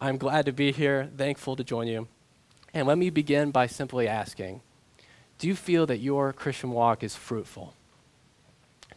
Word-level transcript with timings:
I'm 0.00 0.16
glad 0.16 0.46
to 0.46 0.52
be 0.52 0.70
here, 0.70 1.10
thankful 1.16 1.56
to 1.56 1.64
join 1.64 1.88
you. 1.88 2.06
And 2.72 2.86
let 2.86 2.98
me 2.98 3.10
begin 3.10 3.50
by 3.50 3.66
simply 3.66 4.06
asking 4.06 4.60
Do 5.38 5.48
you 5.48 5.56
feel 5.56 5.86
that 5.86 5.98
your 5.98 6.32
Christian 6.32 6.70
walk 6.70 7.02
is 7.02 7.16
fruitful? 7.16 7.74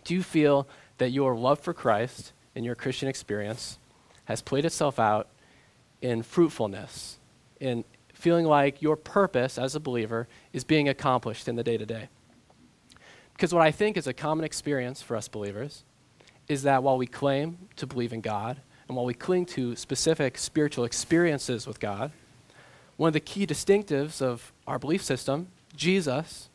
Do 0.03 0.13
you 0.13 0.21
feel 0.21 0.67
that 0.99 1.09
your 1.09 1.35
love 1.35 1.59
for 1.59 1.73
Christ 1.73 2.33
in 2.53 2.63
your 2.63 2.75
Christian 2.75 3.09
experience 3.09 3.79
has 4.25 4.41
played 4.41 4.65
itself 4.65 4.99
out 4.99 5.27
in 6.01 6.21
fruitfulness, 6.21 7.17
in 7.59 7.83
feeling 8.13 8.45
like 8.45 8.81
your 8.81 8.95
purpose 8.95 9.57
as 9.57 9.75
a 9.75 9.79
believer 9.79 10.27
is 10.53 10.63
being 10.63 10.87
accomplished 10.87 11.47
in 11.47 11.55
the 11.55 11.63
day 11.63 11.77
to 11.77 11.85
day? 11.85 12.09
Because 13.33 13.53
what 13.53 13.63
I 13.63 13.71
think 13.71 13.97
is 13.97 14.05
a 14.05 14.13
common 14.13 14.45
experience 14.45 15.01
for 15.01 15.15
us 15.15 15.27
believers 15.27 15.83
is 16.47 16.61
that 16.61 16.83
while 16.83 16.97
we 16.97 17.07
claim 17.07 17.57
to 17.77 17.87
believe 17.87 18.13
in 18.13 18.21
God, 18.21 18.61
and 18.91 18.97
while 18.97 19.05
we 19.05 19.13
cling 19.13 19.45
to 19.45 19.73
specific 19.77 20.37
spiritual 20.37 20.83
experiences 20.83 21.65
with 21.65 21.79
God, 21.79 22.11
one 22.97 23.07
of 23.07 23.13
the 23.13 23.21
key 23.21 23.47
distinctives 23.47 24.21
of 24.21 24.51
our 24.67 24.77
belief 24.77 25.01
system, 25.01 25.47
Jesus, 25.73 26.49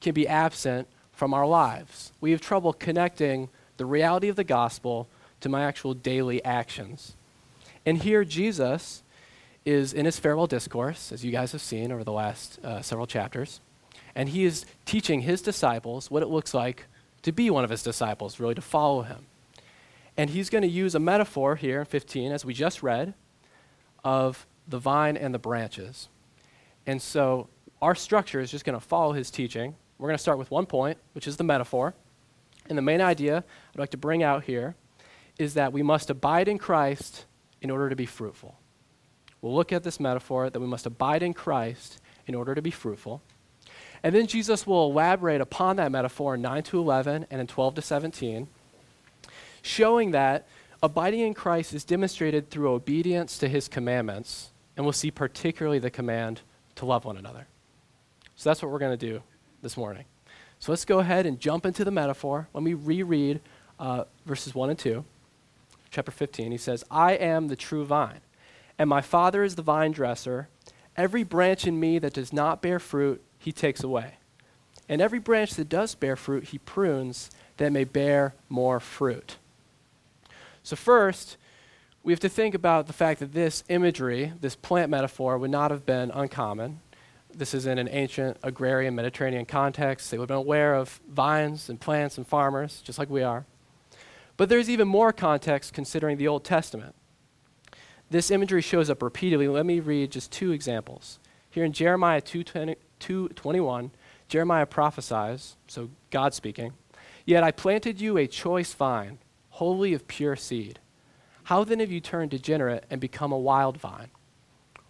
can 0.00 0.14
be 0.14 0.28
absent 0.28 0.86
from 1.10 1.34
our 1.34 1.44
lives. 1.44 2.12
We 2.20 2.30
have 2.30 2.40
trouble 2.40 2.72
connecting 2.72 3.48
the 3.78 3.84
reality 3.84 4.28
of 4.28 4.36
the 4.36 4.44
gospel 4.44 5.08
to 5.40 5.48
my 5.48 5.64
actual 5.64 5.92
daily 5.92 6.44
actions. 6.44 7.16
And 7.84 7.98
here, 7.98 8.24
Jesus 8.24 9.02
is 9.64 9.92
in 9.92 10.04
his 10.04 10.20
farewell 10.20 10.46
discourse, 10.46 11.10
as 11.10 11.24
you 11.24 11.32
guys 11.32 11.50
have 11.50 11.62
seen 11.62 11.90
over 11.90 12.04
the 12.04 12.12
last 12.12 12.60
uh, 12.62 12.80
several 12.80 13.08
chapters, 13.08 13.60
and 14.14 14.28
he 14.28 14.44
is 14.44 14.66
teaching 14.84 15.22
his 15.22 15.42
disciples 15.42 16.12
what 16.12 16.22
it 16.22 16.28
looks 16.28 16.54
like 16.54 16.84
to 17.22 17.32
be 17.32 17.50
one 17.50 17.64
of 17.64 17.70
his 17.70 17.82
disciples, 17.82 18.38
really 18.38 18.54
to 18.54 18.62
follow 18.62 19.02
him. 19.02 19.26
And 20.16 20.30
he's 20.30 20.48
going 20.48 20.62
to 20.62 20.68
use 20.68 20.94
a 20.94 21.00
metaphor 21.00 21.56
here 21.56 21.80
in 21.80 21.86
15, 21.86 22.32
as 22.32 22.44
we 22.44 22.54
just 22.54 22.82
read, 22.82 23.14
of 24.02 24.46
the 24.66 24.78
vine 24.78 25.16
and 25.16 25.34
the 25.34 25.38
branches. 25.38 26.08
And 26.86 27.02
so 27.02 27.48
our 27.82 27.94
structure 27.94 28.40
is 28.40 28.50
just 28.50 28.64
going 28.64 28.78
to 28.78 28.84
follow 28.84 29.12
his 29.12 29.30
teaching. 29.30 29.74
We're 29.98 30.08
going 30.08 30.16
to 30.16 30.22
start 30.22 30.38
with 30.38 30.50
one 30.50 30.66
point, 30.66 30.98
which 31.12 31.26
is 31.26 31.36
the 31.36 31.44
metaphor. 31.44 31.94
And 32.68 32.76
the 32.76 32.82
main 32.82 33.00
idea 33.00 33.44
I'd 33.74 33.78
like 33.78 33.90
to 33.90 33.96
bring 33.96 34.22
out 34.22 34.44
here 34.44 34.74
is 35.38 35.54
that 35.54 35.72
we 35.72 35.82
must 35.82 36.08
abide 36.10 36.48
in 36.48 36.58
Christ 36.58 37.26
in 37.60 37.70
order 37.70 37.90
to 37.90 37.96
be 37.96 38.06
fruitful. 38.06 38.58
We'll 39.40 39.54
look 39.54 39.72
at 39.72 39.82
this 39.82 40.00
metaphor 40.00 40.50
that 40.50 40.58
we 40.58 40.66
must 40.66 40.86
abide 40.86 41.22
in 41.22 41.34
Christ 41.34 42.00
in 42.26 42.34
order 42.34 42.54
to 42.54 42.62
be 42.62 42.70
fruitful. 42.70 43.22
And 44.02 44.14
then 44.14 44.26
Jesus 44.26 44.66
will 44.66 44.90
elaborate 44.90 45.40
upon 45.40 45.76
that 45.76 45.92
metaphor 45.92 46.34
in 46.34 46.42
9 46.42 46.62
to 46.64 46.78
11 46.78 47.26
and 47.30 47.40
in 47.40 47.46
12 47.46 47.76
to 47.76 47.82
17 47.82 48.48
showing 49.66 50.12
that 50.12 50.46
abiding 50.82 51.20
in 51.20 51.34
Christ 51.34 51.74
is 51.74 51.84
demonstrated 51.84 52.50
through 52.50 52.70
obedience 52.70 53.38
to 53.38 53.48
his 53.48 53.68
commandments, 53.68 54.50
and 54.76 54.86
we'll 54.86 54.92
see 54.92 55.10
particularly 55.10 55.78
the 55.78 55.90
command 55.90 56.42
to 56.76 56.86
love 56.86 57.04
one 57.04 57.16
another. 57.16 57.46
So 58.36 58.50
that's 58.50 58.62
what 58.62 58.70
we're 58.70 58.78
going 58.78 58.96
to 58.96 59.06
do 59.06 59.22
this 59.62 59.76
morning. 59.76 60.04
So 60.58 60.72
let's 60.72 60.84
go 60.84 61.00
ahead 61.00 61.26
and 61.26 61.40
jump 61.40 61.66
into 61.66 61.84
the 61.84 61.90
metaphor. 61.90 62.48
Let 62.54 62.62
me 62.62 62.74
reread 62.74 63.40
uh, 63.78 64.04
verses 64.24 64.54
1 64.54 64.70
and 64.70 64.78
2. 64.78 65.04
Chapter 65.90 66.10
15, 66.10 66.52
he 66.52 66.58
says, 66.58 66.84
I 66.90 67.12
am 67.12 67.48
the 67.48 67.56
true 67.56 67.84
vine, 67.84 68.20
and 68.78 68.88
my 68.88 69.00
Father 69.00 69.42
is 69.42 69.54
the 69.54 69.62
vine 69.62 69.92
dresser. 69.92 70.48
Every 70.96 71.24
branch 71.24 71.66
in 71.66 71.80
me 71.80 71.98
that 71.98 72.12
does 72.12 72.32
not 72.32 72.62
bear 72.62 72.78
fruit, 72.78 73.22
he 73.38 73.52
takes 73.52 73.82
away. 73.82 74.14
And 74.88 75.00
every 75.00 75.18
branch 75.18 75.54
that 75.54 75.68
does 75.68 75.94
bear 75.94 76.16
fruit, 76.16 76.44
he 76.44 76.58
prunes 76.58 77.30
that 77.56 77.72
may 77.72 77.84
bear 77.84 78.34
more 78.48 78.78
fruit. 78.80 79.36
So, 80.66 80.74
first, 80.74 81.36
we 82.02 82.12
have 82.12 82.18
to 82.18 82.28
think 82.28 82.52
about 82.52 82.88
the 82.88 82.92
fact 82.92 83.20
that 83.20 83.32
this 83.32 83.62
imagery, 83.68 84.32
this 84.40 84.56
plant 84.56 84.90
metaphor, 84.90 85.38
would 85.38 85.52
not 85.52 85.70
have 85.70 85.86
been 85.86 86.10
uncommon. 86.10 86.80
This 87.32 87.54
is 87.54 87.66
in 87.66 87.78
an 87.78 87.88
ancient 87.88 88.38
agrarian 88.42 88.96
Mediterranean 88.96 89.46
context. 89.46 90.10
They 90.10 90.18
would 90.18 90.24
have 90.24 90.36
been 90.36 90.44
aware 90.44 90.74
of 90.74 91.00
vines 91.08 91.68
and 91.68 91.80
plants 91.80 92.18
and 92.18 92.26
farmers, 92.26 92.82
just 92.84 92.98
like 92.98 93.08
we 93.08 93.22
are. 93.22 93.44
But 94.36 94.48
there's 94.48 94.68
even 94.68 94.88
more 94.88 95.12
context 95.12 95.72
considering 95.72 96.16
the 96.16 96.26
Old 96.26 96.42
Testament. 96.42 96.96
This 98.10 98.32
imagery 98.32 98.60
shows 98.60 98.90
up 98.90 99.04
repeatedly. 99.04 99.46
Let 99.46 99.66
me 99.66 99.78
read 99.78 100.10
just 100.10 100.32
two 100.32 100.50
examples. 100.50 101.20
Here 101.48 101.62
in 101.62 101.72
Jeremiah 101.72 102.20
2:21, 102.20 103.92
Jeremiah 104.26 104.66
prophesies, 104.66 105.54
so 105.68 105.90
God 106.10 106.34
speaking, 106.34 106.72
Yet 107.24 107.44
I 107.44 107.52
planted 107.52 108.00
you 108.00 108.16
a 108.18 108.26
choice 108.26 108.74
vine 108.74 109.18
wholly 109.56 109.94
of 109.94 110.06
pure 110.06 110.36
seed. 110.36 110.78
How 111.44 111.64
then 111.64 111.80
have 111.80 111.90
you 111.90 112.00
turned 112.00 112.30
degenerate 112.30 112.84
and 112.90 113.00
become 113.00 113.32
a 113.32 113.38
wild 113.38 113.78
vine? 113.78 114.10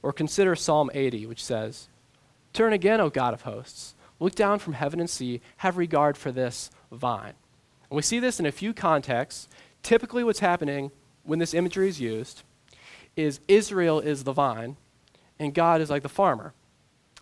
Or 0.03 0.13
consider 0.13 0.57
Psalm 0.57 0.91
80, 0.93 1.27
which 1.27 1.45
says, 1.45 1.89
Turn 2.53 2.73
again, 2.73 3.01
O 3.01 3.09
God 3.09 3.33
of 3.33 3.43
hosts. 3.43 3.95
Look 4.19 4.35
down 4.35 4.59
from 4.59 4.73
heaven 4.73 4.99
and 4.99 5.09
see. 5.09 5.41
Have 5.59 5.77
regard 5.77 6.17
for 6.17 6.33
this 6.33 6.71
vine. 6.91 7.35
And 7.91 7.97
we 7.97 8.03
see 8.03 8.19
this 8.19 8.41
in 8.41 8.47
a 8.47 8.51
few 8.51 8.75
contexts. 8.75 9.49
Typically, 9.85 10.25
what's 10.25 10.41
happening 10.41 10.91
when 11.23 11.39
this 11.39 11.55
imagery 11.55 11.89
is 11.89 12.01
used 12.01 12.43
is 13.15 13.39
Israel 13.47 14.01
is 14.01 14.25
the 14.25 14.33
vine, 14.33 14.77
and 15.39 15.55
God 15.55 15.81
is 15.81 15.91
like 15.91 16.03
the 16.03 16.09
farmer. 16.09 16.55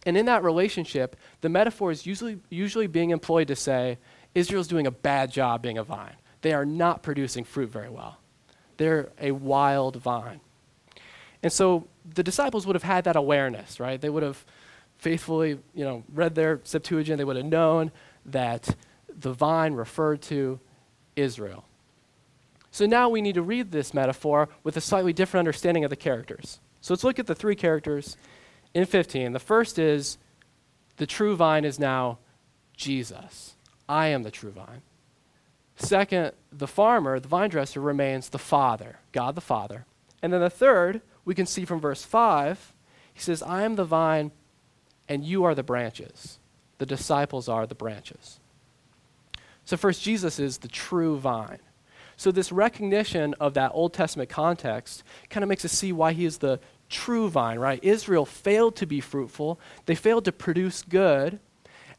And 0.06 0.16
in 0.16 0.24
that 0.26 0.42
relationship, 0.42 1.14
the 1.42 1.50
metaphor 1.50 1.90
is 1.90 2.06
usually, 2.06 2.38
usually 2.48 2.86
being 2.86 3.10
employed 3.10 3.48
to 3.48 3.56
say 3.56 3.98
Israel's 4.34 4.68
doing 4.68 4.86
a 4.86 4.90
bad 4.90 5.30
job 5.30 5.60
being 5.60 5.76
a 5.76 5.84
vine 5.84 6.16
they 6.44 6.52
are 6.52 6.66
not 6.66 7.02
producing 7.02 7.42
fruit 7.42 7.70
very 7.70 7.88
well. 7.88 8.18
They're 8.76 9.08
a 9.18 9.30
wild 9.30 9.96
vine. 9.96 10.40
And 11.42 11.50
so 11.50 11.88
the 12.04 12.22
disciples 12.22 12.66
would 12.66 12.76
have 12.76 12.82
had 12.82 13.04
that 13.04 13.16
awareness, 13.16 13.80
right? 13.80 13.98
They 13.98 14.10
would 14.10 14.22
have 14.22 14.44
faithfully, 14.98 15.58
you 15.74 15.84
know, 15.86 16.04
read 16.12 16.34
their 16.34 16.60
Septuagint. 16.62 17.16
They 17.16 17.24
would 17.24 17.36
have 17.36 17.46
known 17.46 17.92
that 18.26 18.76
the 19.08 19.32
vine 19.32 19.72
referred 19.72 20.20
to 20.22 20.60
Israel. 21.16 21.64
So 22.70 22.84
now 22.84 23.08
we 23.08 23.22
need 23.22 23.36
to 23.36 23.42
read 23.42 23.70
this 23.70 23.94
metaphor 23.94 24.50
with 24.64 24.76
a 24.76 24.82
slightly 24.82 25.14
different 25.14 25.46
understanding 25.46 25.82
of 25.82 25.88
the 25.88 25.96
characters. 25.96 26.60
So 26.82 26.92
let's 26.92 27.04
look 27.04 27.18
at 27.18 27.26
the 27.26 27.34
three 27.34 27.56
characters 27.56 28.18
in 28.74 28.84
15. 28.84 29.32
The 29.32 29.38
first 29.38 29.78
is 29.78 30.18
the 30.98 31.06
true 31.06 31.36
vine 31.36 31.64
is 31.64 31.78
now 31.78 32.18
Jesus. 32.76 33.54
I 33.88 34.08
am 34.08 34.24
the 34.24 34.30
true 34.30 34.50
vine. 34.50 34.82
Second, 35.76 36.32
the 36.52 36.66
farmer, 36.66 37.18
the 37.18 37.28
vine 37.28 37.50
dresser, 37.50 37.80
remains 37.80 38.28
the 38.28 38.38
Father, 38.38 39.00
God 39.12 39.34
the 39.34 39.40
Father. 39.40 39.86
And 40.22 40.32
then 40.32 40.40
the 40.40 40.50
third, 40.50 41.02
we 41.24 41.34
can 41.34 41.46
see 41.46 41.64
from 41.64 41.80
verse 41.80 42.04
5, 42.04 42.72
he 43.12 43.20
says, 43.20 43.42
I 43.42 43.62
am 43.62 43.76
the 43.76 43.84
vine 43.84 44.32
and 45.08 45.24
you 45.24 45.44
are 45.44 45.54
the 45.54 45.62
branches. 45.62 46.38
The 46.78 46.86
disciples 46.86 47.48
are 47.48 47.66
the 47.66 47.74
branches. 47.74 48.40
So, 49.64 49.76
first, 49.76 50.02
Jesus 50.02 50.38
is 50.38 50.58
the 50.58 50.68
true 50.68 51.18
vine. 51.18 51.60
So, 52.16 52.30
this 52.30 52.52
recognition 52.52 53.34
of 53.34 53.54
that 53.54 53.72
Old 53.74 53.94
Testament 53.94 54.28
context 54.28 55.02
kind 55.30 55.42
of 55.42 55.48
makes 55.48 55.64
us 55.64 55.72
see 55.72 55.92
why 55.92 56.12
he 56.12 56.24
is 56.24 56.38
the 56.38 56.60
true 56.88 57.28
vine, 57.28 57.58
right? 57.58 57.82
Israel 57.82 58.26
failed 58.26 58.76
to 58.76 58.86
be 58.86 59.00
fruitful, 59.00 59.58
they 59.86 59.94
failed 59.94 60.24
to 60.26 60.32
produce 60.32 60.82
good, 60.82 61.40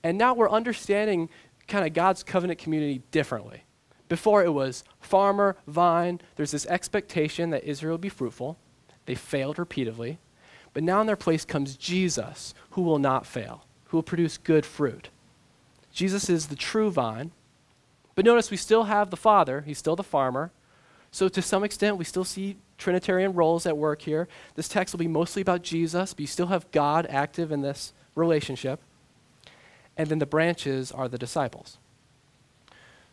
and 0.03 0.17
now 0.17 0.33
we're 0.33 0.49
understanding 0.49 1.29
kind 1.67 1.85
of 1.85 1.93
God's 1.93 2.23
covenant 2.23 2.59
community 2.59 3.01
differently. 3.11 3.63
Before 4.07 4.43
it 4.43 4.53
was 4.53 4.83
farmer, 4.99 5.57
vine, 5.67 6.21
there's 6.35 6.51
this 6.51 6.67
expectation 6.67 7.49
that 7.49 7.63
Israel 7.63 7.97
be 7.97 8.09
fruitful. 8.09 8.57
They 9.05 9.15
failed 9.15 9.57
repeatedly. 9.57 10.19
But 10.73 10.83
now 10.83 11.01
in 11.01 11.07
their 11.07 11.15
place 11.15 11.45
comes 11.45 11.77
Jesus, 11.77 12.53
who 12.71 12.81
will 12.81 12.99
not 12.99 13.25
fail, 13.25 13.65
who 13.85 13.97
will 13.97 14.03
produce 14.03 14.37
good 14.37 14.65
fruit. 14.65 15.09
Jesus 15.91 16.29
is 16.29 16.47
the 16.47 16.55
true 16.55 16.91
vine. 16.91 17.31
But 18.13 18.25
notice 18.25 18.51
we 18.51 18.57
still 18.57 18.83
have 18.83 19.09
the 19.09 19.17
Father, 19.17 19.61
he's 19.61 19.77
still 19.77 19.95
the 19.95 20.03
farmer. 20.03 20.51
So 21.11 21.29
to 21.29 21.41
some 21.41 21.63
extent, 21.63 21.97
we 21.97 22.03
still 22.03 22.25
see 22.25 22.57
Trinitarian 22.77 23.33
roles 23.33 23.65
at 23.65 23.77
work 23.77 24.01
here. 24.01 24.27
This 24.55 24.67
text 24.67 24.93
will 24.93 24.99
be 24.99 25.07
mostly 25.07 25.41
about 25.41 25.61
Jesus, 25.61 26.13
but 26.13 26.19
you 26.19 26.27
still 26.27 26.47
have 26.47 26.69
God 26.71 27.07
active 27.09 27.51
in 27.51 27.61
this 27.61 27.93
relationship. 28.15 28.81
And 29.97 30.09
then 30.09 30.19
the 30.19 30.25
branches 30.25 30.91
are 30.91 31.07
the 31.07 31.17
disciples. 31.17 31.77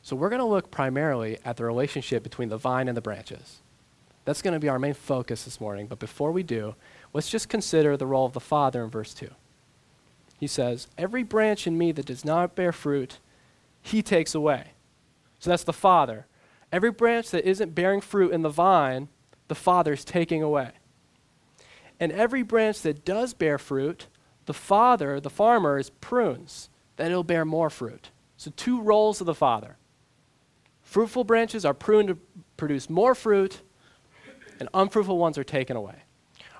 So 0.03 0.17
we're 0.17 0.31
going 0.31 0.41
to 0.41 0.47
look 0.47 0.71
primarily 0.71 1.39
at 1.45 1.57
the 1.57 1.65
relationship 1.65 2.23
between 2.23 2.49
the 2.49 2.57
vine 2.57 2.89
and 2.89 2.97
the 2.97 3.01
branches. 3.01 3.61
That's 4.25 4.43
going 4.43 4.55
to 4.55 4.61
be 4.61 4.69
our 4.69 4.79
main 4.79 4.95
focus 4.95 5.45
this 5.45 5.61
morning. 5.61 5.87
But 5.87 5.99
before 5.99 6.33
we 6.33 6.43
do, 6.43 6.75
let's 7.13 7.31
just 7.31 7.49
consider 7.49 7.97
the 7.97 8.07
role 8.07 8.27
of 8.27 8.33
the 8.33 8.41
Father 8.41 8.83
in 8.83 8.91
verse 8.91 9.15
2. 9.15 9.29
He 10.39 10.47
says, 10.49 10.89
Every 10.99 11.23
branch 11.23 11.67
in 11.67 11.79
me 11.79 11.93
that 11.93 12.07
does 12.07 12.25
not 12.25 12.57
bear 12.57 12.73
fruit, 12.73 13.19
he 13.81 14.03
takes 14.03 14.35
away. 14.35 14.73
So 15.39 15.51
that's 15.51 15.65
the 15.65 15.73
Father. 15.73 16.27
Every 16.73 16.91
branch 16.91 17.31
that 17.31 17.49
isn't 17.49 17.75
bearing 17.75 18.01
fruit 18.01 18.33
in 18.33 18.43
the 18.43 18.49
vine, 18.49 19.09
the 19.49 19.55
Father 19.55 19.93
is 19.93 20.05
taking 20.05 20.43
away. 20.43 20.71
And 22.01 22.11
every 22.11 22.43
branch 22.43 22.81
that 22.83 23.05
does 23.05 23.35
bear 23.35 23.59
fruit, 23.59 24.07
the 24.47 24.55
Father, 24.55 25.21
the 25.21 25.31
farmer, 25.31 25.79
is 25.79 25.91
prunes, 25.91 26.69
that 26.97 27.11
it'll 27.11 27.25
bear 27.25 27.45
more 27.45 27.71
fruit. 27.71 28.11
So, 28.37 28.53
two 28.57 28.81
roles 28.81 29.21
of 29.21 29.27
the 29.27 29.35
Father 29.35 29.77
Fruitful 30.93 31.25
branches 31.25 31.65
are 31.65 31.73
pruned 31.73 32.09
to 32.09 32.19
produce 32.59 32.91
more 32.91 33.15
fruit, 33.15 33.63
and 34.61 34.69
unfruitful 34.75 35.17
ones 35.17 35.39
are 35.39 35.45
taken 35.45 35.75
away. 35.75 35.95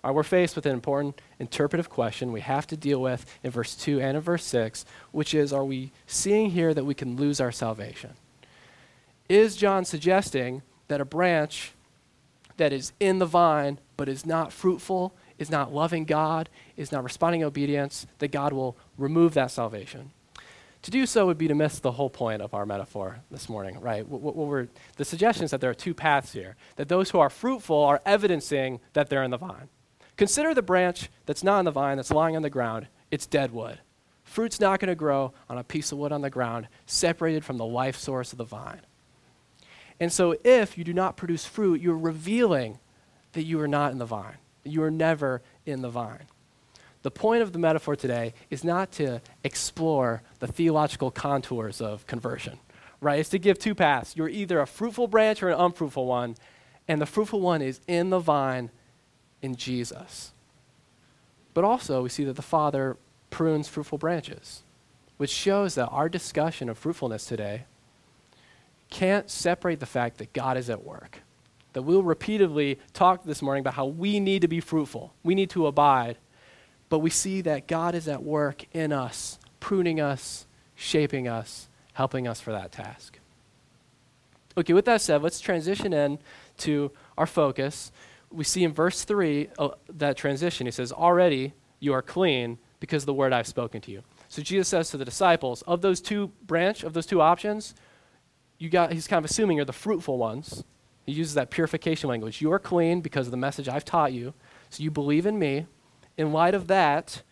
right, 0.03 0.11
we're 0.11 0.23
faced 0.23 0.57
with 0.57 0.65
an 0.65 0.73
important 0.73 1.21
interpretive 1.39 1.91
question 1.91 2.33
we 2.33 2.41
have 2.41 2.67
to 2.69 2.77
deal 2.77 2.99
with 3.03 3.27
in 3.43 3.51
verse 3.51 3.75
2 3.75 4.01
and 4.01 4.17
in 4.17 4.23
verse 4.23 4.45
6, 4.45 4.87
which 5.11 5.35
is 5.35 5.53
are 5.53 5.67
we 5.67 5.93
seeing 6.07 6.53
here 6.53 6.73
that 6.73 6.87
we 6.87 6.95
can 6.95 7.17
lose 7.17 7.43
our 7.43 7.53
salvation? 7.53 8.13
Is 9.29 9.55
John 9.55 9.85
suggesting 9.85 10.63
that 10.89 11.03
a 11.03 11.05
branch 11.05 11.73
that 12.57 12.73
is 12.73 12.95
in 13.01 13.19
the 13.19 13.27
vine 13.27 13.81
but 13.99 14.09
is 14.09 14.25
not 14.25 14.51
fruitful, 14.51 15.15
is 15.39 15.51
not 15.51 15.75
loving 15.75 16.07
God, 16.07 16.49
is 16.75 16.91
not 16.91 17.05
responding 17.05 17.43
in 17.43 17.47
obedience, 17.47 18.07
that 18.19 18.33
God 18.33 18.55
will 18.55 18.79
remove 18.97 19.35
that 19.35 19.51
salvation? 19.51 20.13
To 20.83 20.91
do 20.91 21.07
so 21.07 21.27
would 21.27 21.39
be 21.39 21.47
to 21.47 21.55
miss 21.55 21.79
the 21.79 21.93
whole 21.93 22.11
point 22.11 22.43
of 22.43 22.55
our 22.55 22.67
metaphor 22.67 23.21
this 23.31 23.49
morning, 23.49 23.81
right? 23.81 24.07
What, 24.07 24.35
what 24.35 24.69
the 24.97 25.05
suggestion 25.05 25.45
is 25.45 25.53
that 25.53 25.61
there 25.61 25.71
are 25.71 25.75
two 25.75 25.95
paths 25.95 26.33
here, 26.33 26.57
that 26.75 26.89
those 26.89 27.11
who 27.11 27.21
are 27.21 27.31
fruitful 27.31 27.77
are 27.77 28.03
evidencing 28.05 28.81
that 28.93 29.09
they're 29.09 29.23
in 29.23 29.31
the 29.31 29.39
vine. 29.39 29.69
Consider 30.17 30.55
the 30.55 30.63
branch 30.63 31.09
that's 31.25 31.45
not 31.45 31.61
in 31.61 31.65
the 31.65 31.71
vine, 31.71 31.97
that's 31.97 32.11
lying 32.11 32.35
on 32.35 32.43
the 32.43 32.51
ground. 32.51 32.89
It's 33.11 33.27
dead 33.27 33.53
wood. 33.53 33.79
Fruit's 34.25 34.61
not 34.61 34.81
going 34.81 34.89
to 34.89 34.95
grow 34.95 35.33
on 35.49 35.59
a 35.59 35.65
piece 35.65 35.93
of 35.93 35.99
wood 35.99 36.13
on 36.13 36.23
the 36.23 36.31
ground, 36.31 36.67
separated 36.87 37.45
from 37.45 37.59
the 37.59 37.67
life 37.67 37.97
source 37.97 38.33
of 38.33 38.39
the 38.39 38.45
vine. 38.45 38.81
And 40.01 40.13
so, 40.13 40.37
if 40.43 40.77
you 40.77 40.85
do 40.85 40.95
not 40.95 41.17
produce 41.17 41.45
fruit, 41.45 41.81
you're 41.81 41.97
revealing 41.97 42.79
that 43.33 43.45
you 43.45 43.61
are 43.61 43.69
not 43.69 43.93
in 43.93 43.99
the 43.99 44.07
vine. 44.07 44.37
You 44.65 44.83
are 44.83 44.91
never 44.91 45.43
in 45.65 45.83
the 45.83 45.91
vine. 45.91 46.25
The 47.03 47.11
point 47.11 47.43
of 47.43 47.53
the 47.53 47.59
metaphor 47.59 47.97
today 47.97 48.33
is 48.49 48.63
not 48.63 48.93
to 48.93 49.21
explore 49.43 50.23
the 50.39 50.47
theological 50.47 51.11
contours 51.11 51.81
of 51.81 52.07
conversion, 52.07 52.59
right? 53.01 53.19
It's 53.19 53.29
to 53.31 53.39
give 53.39 53.59
two 53.59 53.75
paths. 53.75 54.17
You're 54.17 54.29
either 54.29 54.61
a 54.61 54.67
fruitful 54.67 55.09
branch 55.09 55.43
or 55.43 55.49
an 55.49 55.59
unfruitful 55.59 56.07
one, 56.07 56.37
and 56.87 57.01
the 57.01 57.07
fruitful 57.07 57.41
one 57.41 57.61
is 57.61 57.81
in 57.89 58.11
the 58.11 58.21
vine 58.21 58.71
in 59.41 59.57
Jesus. 59.57 60.33
But 61.55 61.65
also, 61.65 62.03
we 62.03 62.09
see 62.09 62.25
that 62.25 62.37
the 62.37 62.43
Father 62.43 62.97
prunes 63.31 63.69
fruitful 63.69 63.99
branches, 63.99 64.63
which 65.17 65.31
shows 65.31 65.75
that 65.75 65.89
our 65.89 66.09
discussion 66.09 66.69
of 66.69 66.79
fruitfulness 66.79 67.27
today 67.27 67.65
can't 68.91 69.31
separate 69.31 69.81
the 69.81 69.87
fact 69.87 70.19
that 70.19 70.33
God 70.33 70.57
is 70.57 70.71
at 70.71 70.85
work. 70.85 71.21
That 71.73 71.83
we'll 71.83 72.03
repeatedly 72.03 72.79
talk 72.93 73.25
this 73.25 73.43
morning 73.43 73.63
about 73.63 73.75
how 73.75 73.87
we 73.87 74.21
need 74.21 74.43
to 74.43 74.49
be 74.49 74.61
fruitful, 74.61 75.15
we 75.25 75.35
need 75.35 75.51
to 75.51 75.67
abide 75.67 76.19
but 76.93 76.99
we 76.99 77.09
see 77.09 77.41
that 77.41 77.67
God 77.67 77.95
is 77.95 78.07
at 78.07 78.23
work 78.23 78.67
in 78.75 78.93
us, 78.93 79.39
pruning 79.61 79.99
us, 79.99 80.47
shaping 80.75 81.27
us, 81.27 81.71
helping 81.95 82.29
us 82.29 82.39
for 82.39 82.53
that 82.53 82.71
task. 82.71 83.19
Okay, 84.59 84.75
with 84.75 84.85
that 84.85 85.01
said, 85.01 85.23
let's 85.23 85.41
transition 85.41 85.95
in 85.95 86.19
to 86.59 86.93
our 87.17 87.27
focus. 87.27 87.93
We 88.31 88.45
see 88.45 88.63
in 88.63 88.75
verse 88.75 89.05
3 89.05 89.49
uh, 89.59 89.71
that 89.89 90.19
transition. 90.19 90.67
He 90.67 90.71
says, 90.71 90.93
Already 90.93 91.55
you 91.81 91.95
are 91.95 92.03
clean 92.03 92.59
because 92.79 93.05
of 93.05 93.07
the 93.07 93.15
word 93.15 93.33
I've 93.33 93.47
spoken 93.47 93.81
to 93.81 93.91
you. 93.91 94.03
So 94.29 94.43
Jesus 94.43 94.69
says 94.69 94.91
to 94.91 94.99
the 94.99 95.07
disciples, 95.07 95.63
of 95.63 95.81
those 95.81 96.03
two 96.03 96.31
branch, 96.47 96.83
of 96.83 96.93
those 96.93 97.07
two 97.07 97.23
options, 97.23 97.75
you 98.59 98.69
got, 98.69 98.93
he's 98.93 99.07
kind 99.07 99.25
of 99.25 99.31
assuming 99.31 99.57
you're 99.57 99.65
the 99.65 99.73
fruitful 99.73 100.19
ones. 100.19 100.63
He 101.07 101.13
uses 101.13 101.33
that 101.37 101.49
purification 101.49 102.11
language. 102.11 102.43
You 102.43 102.53
are 102.53 102.59
clean 102.59 103.01
because 103.01 103.27
of 103.29 103.31
the 103.31 103.39
message 103.39 103.67
I've 103.67 103.87
taught 103.87 104.13
you. 104.13 104.35
So 104.69 104.83
you 104.83 104.91
believe 104.91 105.25
in 105.25 105.39
me 105.39 105.69
in 106.17 106.33
light 106.33 106.55
of 106.55 106.67
that, 106.69 107.23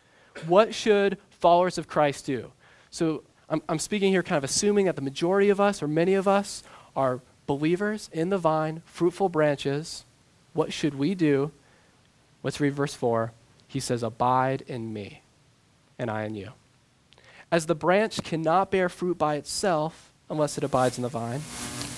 what 0.47 0.75
should 0.75 1.19
followers 1.31 1.79
of 1.79 1.89
Christ 1.89 2.27
do? 2.27 2.53
So 2.91 3.23
I'm, 3.49 3.63
I'm 3.69 3.79
speaking 3.79 4.13
here 4.13 4.23
kind 4.23 4.39
of 4.39 4.45
assuming 4.45 4.87
that 4.87 4.97
the 4.97 5.03
majority 5.03 5.49
of 5.49 5.61
us, 5.61 5.83
or 5.83 5.89
many 5.89 6.15
of 6.15 6.29
us, 6.29 6.63
are 6.95 7.21
believers 7.47 8.09
in 8.13 8.31
the 8.31 8.39
vine, 8.39 8.83
fruitful 8.85 9.29
branches. 9.29 10.05
What 10.53 10.73
should 10.73 10.95
we 10.95 11.15
do? 11.15 11.53
Let's 12.43 12.61
read 12.61 12.75
verse 12.75 12.95
4. 12.95 13.33
He 13.67 13.81
says, 13.81 14.03
Abide 14.03 14.63
in 14.67 14.93
me, 14.93 15.23
and 15.99 16.11
I 16.11 16.25
in 16.25 16.35
you. 16.35 16.53
As 17.53 17.67
the 17.67 17.75
branch 17.75 18.23
cannot 18.23 18.71
bear 18.71 18.89
fruit 18.89 19.19
by 19.19 19.35
itself 19.35 20.13
unless 20.29 20.57
it 20.57 20.65
abides 20.65 20.97
in 20.97 21.03
the 21.03 21.09
vine, 21.09 21.43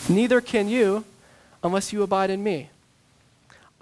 neither 0.08 0.40
can 0.40 0.69
you 0.69 1.05
unless 1.62 1.93
you 1.93 2.02
abide 2.02 2.31
in 2.31 2.43
me. 2.43 2.70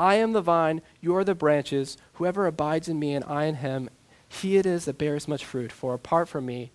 I 0.01 0.15
am 0.15 0.33
the 0.33 0.41
vine, 0.41 0.81
you 1.03 1.15
are 1.15 1.25
the 1.25 1.35
branches. 1.35 1.99
Whoever 2.15 2.47
abides 2.47 2.89
in 2.89 2.99
me 2.99 3.13
and 3.13 3.23
I 3.27 3.45
in 3.45 3.57
him, 3.57 3.91
he 4.27 4.57
it 4.57 4.65
is 4.65 4.87
that 4.87 4.97
bears 4.97 5.29
much 5.29 5.45
fruit. 5.45 5.71
For 5.71 5.93
apart 5.93 6.27
from 6.27 6.47
me, 6.47 6.71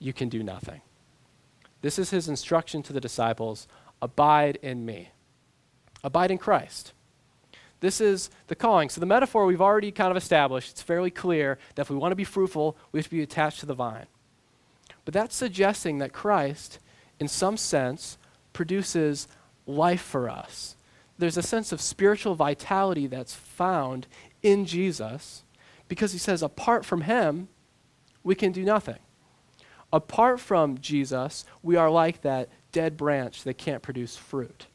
you 0.00 0.12
can 0.12 0.28
do 0.28 0.42
nothing. 0.42 0.80
This 1.82 2.00
is 2.00 2.10
his 2.10 2.28
instruction 2.28 2.82
to 2.82 2.92
the 2.92 3.00
disciples 3.00 3.68
abide 4.02 4.58
in 4.60 4.84
me, 4.84 5.10
abide 6.02 6.32
in 6.32 6.38
Christ. 6.38 6.92
This 7.78 8.00
is 8.00 8.28
the 8.48 8.56
calling. 8.56 8.88
So, 8.88 8.98
the 9.00 9.06
metaphor 9.06 9.46
we've 9.46 9.60
already 9.60 9.92
kind 9.92 10.10
of 10.10 10.16
established, 10.16 10.72
it's 10.72 10.82
fairly 10.82 11.10
clear 11.10 11.58
that 11.76 11.82
if 11.82 11.90
we 11.90 11.96
want 11.96 12.10
to 12.10 12.16
be 12.16 12.24
fruitful, 12.24 12.76
we 12.90 12.98
have 12.98 13.06
to 13.06 13.10
be 13.10 13.22
attached 13.22 13.60
to 13.60 13.66
the 13.66 13.74
vine. 13.74 14.06
But 15.04 15.14
that's 15.14 15.36
suggesting 15.36 15.98
that 15.98 16.12
Christ, 16.12 16.80
in 17.20 17.28
some 17.28 17.56
sense, 17.56 18.18
produces 18.52 19.28
life 19.64 20.02
for 20.02 20.28
us 20.28 20.74
there's 21.22 21.36
a 21.36 21.42
sense 21.42 21.70
of 21.70 21.80
spiritual 21.80 22.34
vitality 22.34 23.06
that's 23.06 23.32
found 23.32 24.08
in 24.42 24.64
Jesus 24.64 25.44
because 25.86 26.10
he 26.10 26.18
says, 26.18 26.42
apart 26.42 26.84
from 26.84 27.02
him, 27.02 27.46
we 28.24 28.34
can 28.34 28.50
do 28.50 28.64
nothing. 28.64 28.98
Apart 29.92 30.40
from 30.40 30.78
Jesus, 30.78 31.44
we 31.62 31.76
are 31.76 31.88
like 31.88 32.22
that 32.22 32.48
dead 32.72 32.96
branch 32.96 33.44
that 33.44 33.56
can't 33.56 33.84
produce 33.84 34.16
fruit. 34.16 34.66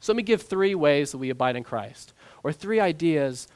So 0.00 0.14
let 0.14 0.16
me 0.16 0.22
give 0.22 0.40
three 0.40 0.74
ways 0.74 1.12
that 1.12 1.18
we 1.18 1.28
abide 1.28 1.56
in 1.56 1.62
Christ, 1.62 2.14
or 2.42 2.54
three 2.54 2.80
ideas 2.80 3.46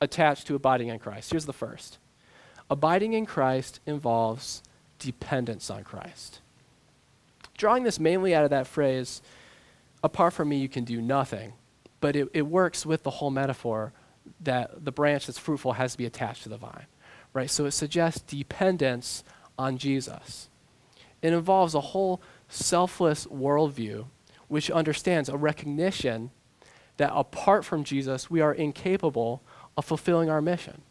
attached 0.00 0.46
to 0.46 0.54
abiding 0.54 0.88
in 0.88 1.00
Christ. 1.00 1.32
Here's 1.32 1.46
the 1.46 1.52
first 1.52 1.98
Abiding 2.70 3.14
in 3.14 3.26
Christ 3.26 3.80
involves 3.84 4.62
dependence 5.00 5.70
on 5.70 5.82
Christ. 5.82 6.38
Drawing 7.56 7.82
this 7.82 7.98
mainly 7.98 8.32
out 8.32 8.44
of 8.44 8.50
that 8.50 8.68
phrase, 8.68 9.22
apart 10.02 10.32
from 10.32 10.48
me, 10.48 10.58
you 10.58 10.68
can 10.68 10.84
do 10.84 11.00
nothing. 11.00 11.52
But 12.00 12.16
it, 12.16 12.28
it 12.32 12.42
works 12.42 12.86
with 12.86 13.02
the 13.02 13.10
whole 13.10 13.30
metaphor 13.30 13.92
that 14.40 14.84
the 14.84 14.92
branch 14.92 15.26
that's 15.26 15.38
fruitful 15.38 15.72
has 15.72 15.92
to 15.92 15.98
be 15.98 16.06
attached 16.06 16.44
to 16.44 16.48
the 16.48 16.56
vine, 16.56 16.86
right? 17.32 17.50
So 17.50 17.64
it 17.64 17.72
suggests 17.72 18.20
dependence 18.20 19.24
on 19.58 19.78
Jesus. 19.78 20.48
It 21.22 21.32
involves 21.32 21.74
a 21.74 21.80
whole 21.80 22.20
selfless 22.48 23.26
worldview 23.26 24.06
which 24.48 24.70
understands 24.70 25.28
a 25.28 25.36
recognition 25.36 26.30
that 26.96 27.12
apart 27.14 27.64
from 27.64 27.84
Jesus, 27.84 28.30
we 28.30 28.40
are 28.40 28.52
incapable 28.52 29.42
of 29.76 29.84
fulfilling 29.84 30.30
our 30.30 30.40
mission, 30.40 30.82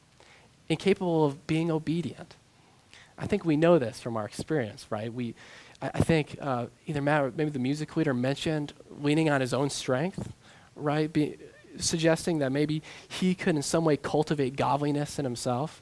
incapable 0.69 1.25
of 1.25 1.47
being 1.47 1.71
obedient. 1.71 2.35
I 3.17 3.25
think 3.25 3.43
we 3.43 3.57
know 3.57 3.79
this 3.79 3.99
from 3.99 4.15
our 4.15 4.25
experience, 4.25 4.87
right? 4.89 5.11
We, 5.11 5.33
I, 5.81 5.91
I 5.93 5.99
think 5.99 6.37
uh, 6.41 6.67
either 6.85 7.01
Matt 7.01 7.23
or 7.23 7.33
maybe 7.35 7.49
the 7.49 7.59
music 7.59 7.95
leader 7.95 8.13
mentioned 8.13 8.73
leaning 9.01 9.29
on 9.29 9.41
his 9.41 9.53
own 9.53 9.69
strength, 9.69 10.33
right? 10.75 11.11
Be, 11.11 11.37
suggesting 11.77 12.39
that 12.39 12.51
maybe 12.51 12.81
he 13.07 13.35
could 13.35 13.55
in 13.55 13.61
some 13.61 13.85
way 13.85 13.97
cultivate 13.97 14.55
godliness 14.55 15.19
in 15.19 15.25
himself. 15.25 15.81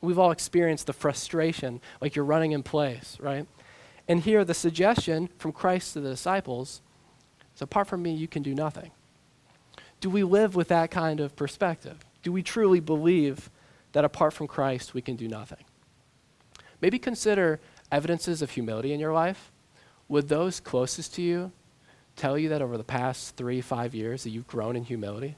We've 0.00 0.18
all 0.18 0.30
experienced 0.30 0.86
the 0.86 0.92
frustration, 0.92 1.80
like 2.00 2.14
you're 2.14 2.24
running 2.24 2.52
in 2.52 2.62
place, 2.62 3.16
right? 3.20 3.46
And 4.06 4.20
here, 4.20 4.44
the 4.44 4.54
suggestion 4.54 5.28
from 5.38 5.52
Christ 5.52 5.94
to 5.94 6.00
the 6.00 6.10
disciples 6.10 6.82
is 7.54 7.62
apart 7.62 7.86
from 7.86 8.02
me, 8.02 8.12
you 8.12 8.28
can 8.28 8.42
do 8.42 8.54
nothing. 8.54 8.90
Do 10.00 10.10
we 10.10 10.22
live 10.22 10.54
with 10.54 10.68
that 10.68 10.90
kind 10.90 11.20
of 11.20 11.34
perspective? 11.36 12.04
Do 12.22 12.32
we 12.32 12.42
truly 12.42 12.80
believe 12.80 13.48
that 13.92 14.04
apart 14.04 14.34
from 14.34 14.46
Christ, 14.46 14.92
we 14.92 15.00
can 15.00 15.16
do 15.16 15.28
nothing? 15.28 15.64
Maybe 16.82 16.98
consider 16.98 17.60
evidences 17.94 18.42
of 18.42 18.50
humility 18.50 18.92
in 18.92 18.98
your 18.98 19.12
life? 19.12 19.52
Would 20.08 20.28
those 20.28 20.58
closest 20.58 21.14
to 21.14 21.22
you 21.22 21.52
tell 22.16 22.36
you 22.36 22.48
that 22.48 22.60
over 22.60 22.76
the 22.76 22.84
past 22.84 23.36
three, 23.36 23.60
five 23.60 23.94
years 23.94 24.24
that 24.24 24.30
you've 24.30 24.48
grown 24.48 24.74
in 24.74 24.84
humility? 24.84 25.36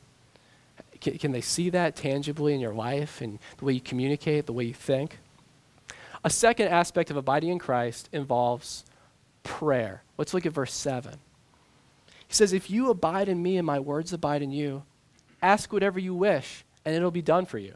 Can, 1.00 1.18
can 1.18 1.32
they 1.32 1.42
see 1.42 1.68
that 1.70 1.96
tangibly 1.96 2.54
in 2.54 2.60
your 2.60 2.72
life 2.72 3.20
and 3.20 3.38
the 3.58 3.64
way 3.66 3.74
you 3.74 3.80
communicate, 3.80 4.46
the 4.46 4.54
way 4.54 4.64
you 4.64 4.74
think? 4.74 5.18
A 6.24 6.30
second 6.30 6.68
aspect 6.68 7.10
of 7.10 7.16
abiding 7.16 7.50
in 7.50 7.58
Christ 7.58 8.08
involves 8.10 8.84
prayer. 9.42 10.02
Let's 10.16 10.32
look 10.32 10.46
at 10.46 10.52
verse 10.52 10.72
7. 10.72 11.14
He 12.26 12.34
says, 12.34 12.52
If 12.52 12.70
you 12.70 12.90
abide 12.90 13.28
in 13.28 13.42
me 13.42 13.58
and 13.58 13.66
my 13.66 13.78
words 13.78 14.12
abide 14.12 14.42
in 14.42 14.50
you, 14.50 14.82
ask 15.42 15.72
whatever 15.72 16.00
you 16.00 16.14
wish, 16.14 16.64
and 16.84 16.94
it'll 16.94 17.10
be 17.10 17.22
done 17.22 17.44
for 17.44 17.58
you. 17.58 17.74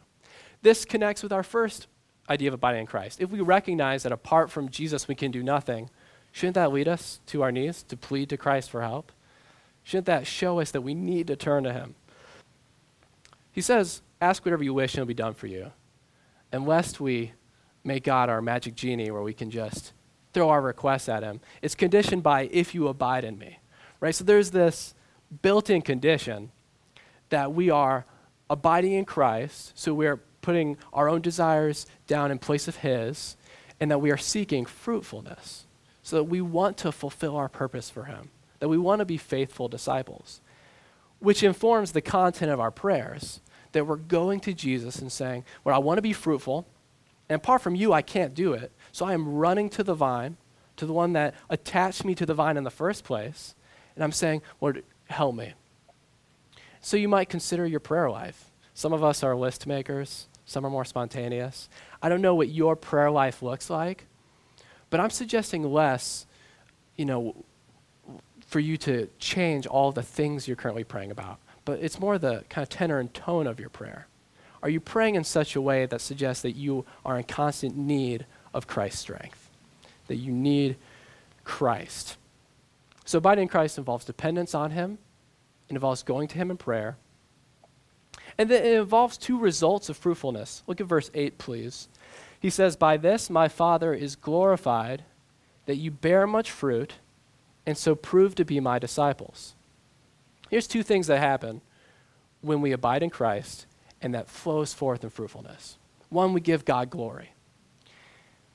This 0.62 0.84
connects 0.84 1.22
with 1.22 1.32
our 1.32 1.42
first 1.42 1.86
idea 2.30 2.48
of 2.48 2.54
abiding 2.54 2.82
in 2.82 2.86
Christ. 2.86 3.20
If 3.20 3.30
we 3.30 3.40
recognize 3.40 4.04
that 4.04 4.12
apart 4.12 4.50
from 4.50 4.68
Jesus 4.68 5.08
we 5.08 5.14
can 5.14 5.30
do 5.30 5.42
nothing, 5.42 5.90
shouldn't 6.32 6.54
that 6.54 6.72
lead 6.72 6.88
us 6.88 7.20
to 7.26 7.42
our 7.42 7.50
knees 7.50 7.82
to 7.84 7.96
plead 7.96 8.28
to 8.30 8.36
Christ 8.36 8.70
for 8.70 8.82
help? 8.82 9.12
Shouldn't 9.82 10.06
that 10.06 10.26
show 10.26 10.60
us 10.60 10.70
that 10.70 10.82
we 10.82 10.94
need 10.94 11.26
to 11.26 11.36
turn 11.36 11.64
to 11.64 11.72
Him? 11.72 11.96
He 13.50 13.60
says, 13.60 14.02
Ask 14.20 14.44
whatever 14.44 14.62
you 14.62 14.74
wish 14.74 14.94
and 14.94 15.00
it'll 15.00 15.08
be 15.08 15.14
done 15.14 15.34
for 15.34 15.46
you. 15.46 15.72
And 16.52 16.66
lest 16.66 17.00
we 17.00 17.32
make 17.82 18.04
God 18.04 18.28
our 18.28 18.42
magic 18.42 18.74
genie 18.74 19.10
where 19.10 19.22
we 19.22 19.32
can 19.32 19.50
just 19.50 19.92
throw 20.34 20.50
our 20.50 20.60
requests 20.60 21.08
at 21.08 21.22
Him, 21.22 21.40
it's 21.62 21.74
conditioned 21.74 22.22
by 22.22 22.48
if 22.52 22.74
you 22.74 22.86
abide 22.88 23.24
in 23.24 23.38
me. 23.38 23.58
Right? 23.98 24.14
So 24.14 24.24
there's 24.24 24.50
this 24.50 24.94
built 25.42 25.70
in 25.70 25.82
condition 25.82 26.52
that 27.30 27.52
we 27.52 27.70
are 27.70 28.04
abiding 28.50 28.92
in 28.92 29.04
Christ, 29.04 29.72
so 29.74 29.94
we 29.94 30.06
are 30.06 30.20
putting 30.42 30.76
our 30.92 31.08
own 31.08 31.20
desires 31.20 31.86
down 32.06 32.30
in 32.30 32.38
place 32.38 32.68
of 32.68 32.76
His, 32.76 33.36
and 33.78 33.90
that 33.90 34.00
we 34.00 34.10
are 34.10 34.16
seeking 34.16 34.66
fruitfulness, 34.66 35.66
so 36.02 36.16
that 36.16 36.24
we 36.24 36.40
want 36.40 36.76
to 36.78 36.92
fulfill 36.92 37.36
our 37.36 37.48
purpose 37.48 37.90
for 37.90 38.04
Him, 38.04 38.30
that 38.58 38.68
we 38.68 38.78
want 38.78 39.00
to 39.00 39.04
be 39.04 39.16
faithful 39.16 39.68
disciples, 39.68 40.40
which 41.18 41.42
informs 41.42 41.92
the 41.92 42.00
content 42.00 42.50
of 42.50 42.60
our 42.60 42.70
prayers, 42.70 43.40
that 43.72 43.86
we're 43.86 43.96
going 43.96 44.40
to 44.40 44.52
Jesus 44.52 44.98
and 44.98 45.12
saying, 45.12 45.44
Well, 45.64 45.74
I 45.74 45.78
want 45.78 45.98
to 45.98 46.02
be 46.02 46.12
fruitful, 46.12 46.66
and 47.28 47.36
apart 47.36 47.62
from 47.62 47.74
you, 47.74 47.92
I 47.92 48.02
can't 48.02 48.34
do 48.34 48.52
it, 48.52 48.72
so 48.92 49.06
I 49.06 49.12
am 49.12 49.34
running 49.34 49.70
to 49.70 49.84
the 49.84 49.94
vine, 49.94 50.36
to 50.76 50.86
the 50.86 50.92
one 50.92 51.12
that 51.12 51.34
attached 51.48 52.04
me 52.04 52.14
to 52.16 52.26
the 52.26 52.34
vine 52.34 52.56
in 52.56 52.64
the 52.64 52.70
first 52.70 53.04
place, 53.04 53.54
and 53.94 54.02
I'm 54.02 54.12
saying, 54.12 54.42
Lord, 54.60 54.82
help 55.08 55.34
me. 55.34 55.52
So 56.80 56.96
you 56.96 57.08
might 57.08 57.28
consider 57.28 57.66
your 57.66 57.80
prayer 57.80 58.10
life. 58.10 58.50
Some 58.74 58.92
of 58.92 59.04
us 59.04 59.22
are 59.22 59.36
list 59.36 59.66
makers, 59.66 60.26
some 60.50 60.66
are 60.66 60.70
more 60.70 60.84
spontaneous. 60.84 61.68
I 62.02 62.08
don't 62.08 62.20
know 62.20 62.34
what 62.34 62.48
your 62.48 62.74
prayer 62.74 63.08
life 63.08 63.40
looks 63.40 63.70
like, 63.70 64.06
but 64.90 64.98
I'm 64.98 65.10
suggesting 65.10 65.62
less, 65.62 66.26
you 66.96 67.04
know, 67.04 67.36
for 68.48 68.58
you 68.58 68.76
to 68.78 69.08
change 69.20 69.68
all 69.68 69.92
the 69.92 70.02
things 70.02 70.48
you're 70.48 70.56
currently 70.56 70.82
praying 70.82 71.12
about. 71.12 71.38
But 71.64 71.78
it's 71.78 72.00
more 72.00 72.18
the 72.18 72.44
kind 72.48 72.64
of 72.64 72.68
tenor 72.68 72.98
and 72.98 73.14
tone 73.14 73.46
of 73.46 73.60
your 73.60 73.68
prayer. 73.68 74.08
Are 74.60 74.68
you 74.68 74.80
praying 74.80 75.14
in 75.14 75.22
such 75.22 75.54
a 75.54 75.60
way 75.60 75.86
that 75.86 76.00
suggests 76.00 76.42
that 76.42 76.56
you 76.56 76.84
are 77.04 77.16
in 77.16 77.22
constant 77.22 77.76
need 77.76 78.26
of 78.52 78.66
Christ's 78.66 78.98
strength? 78.98 79.48
That 80.08 80.16
you 80.16 80.32
need 80.32 80.74
Christ? 81.44 82.16
So 83.04 83.18
abiding 83.18 83.42
in 83.42 83.48
Christ 83.48 83.78
involves 83.78 84.04
dependence 84.04 84.52
on 84.52 84.72
Him, 84.72 84.98
it 85.68 85.74
involves 85.74 86.02
going 86.02 86.26
to 86.26 86.34
Him 86.34 86.50
in 86.50 86.56
prayer, 86.56 86.96
and 88.40 88.48
then 88.48 88.64
it 88.64 88.72
involves 88.72 89.18
two 89.18 89.38
results 89.38 89.90
of 89.90 89.98
fruitfulness. 89.98 90.62
Look 90.66 90.80
at 90.80 90.86
verse 90.86 91.10
8, 91.12 91.36
please. 91.36 91.88
He 92.40 92.48
says, 92.48 92.74
By 92.74 92.96
this 92.96 93.28
my 93.28 93.48
Father 93.48 93.92
is 93.92 94.16
glorified, 94.16 95.04
that 95.66 95.76
you 95.76 95.90
bear 95.90 96.26
much 96.26 96.50
fruit, 96.50 96.94
and 97.66 97.76
so 97.76 97.94
prove 97.94 98.34
to 98.36 98.46
be 98.46 98.58
my 98.58 98.78
disciples. 98.78 99.54
Here's 100.48 100.66
two 100.66 100.82
things 100.82 101.06
that 101.08 101.18
happen 101.18 101.60
when 102.40 102.62
we 102.62 102.72
abide 102.72 103.02
in 103.02 103.10
Christ 103.10 103.66
and 104.00 104.14
that 104.14 104.30
flows 104.30 104.72
forth 104.72 105.04
in 105.04 105.10
fruitfulness. 105.10 105.76
One, 106.08 106.32
we 106.32 106.40
give 106.40 106.64
God 106.64 106.88
glory, 106.88 107.32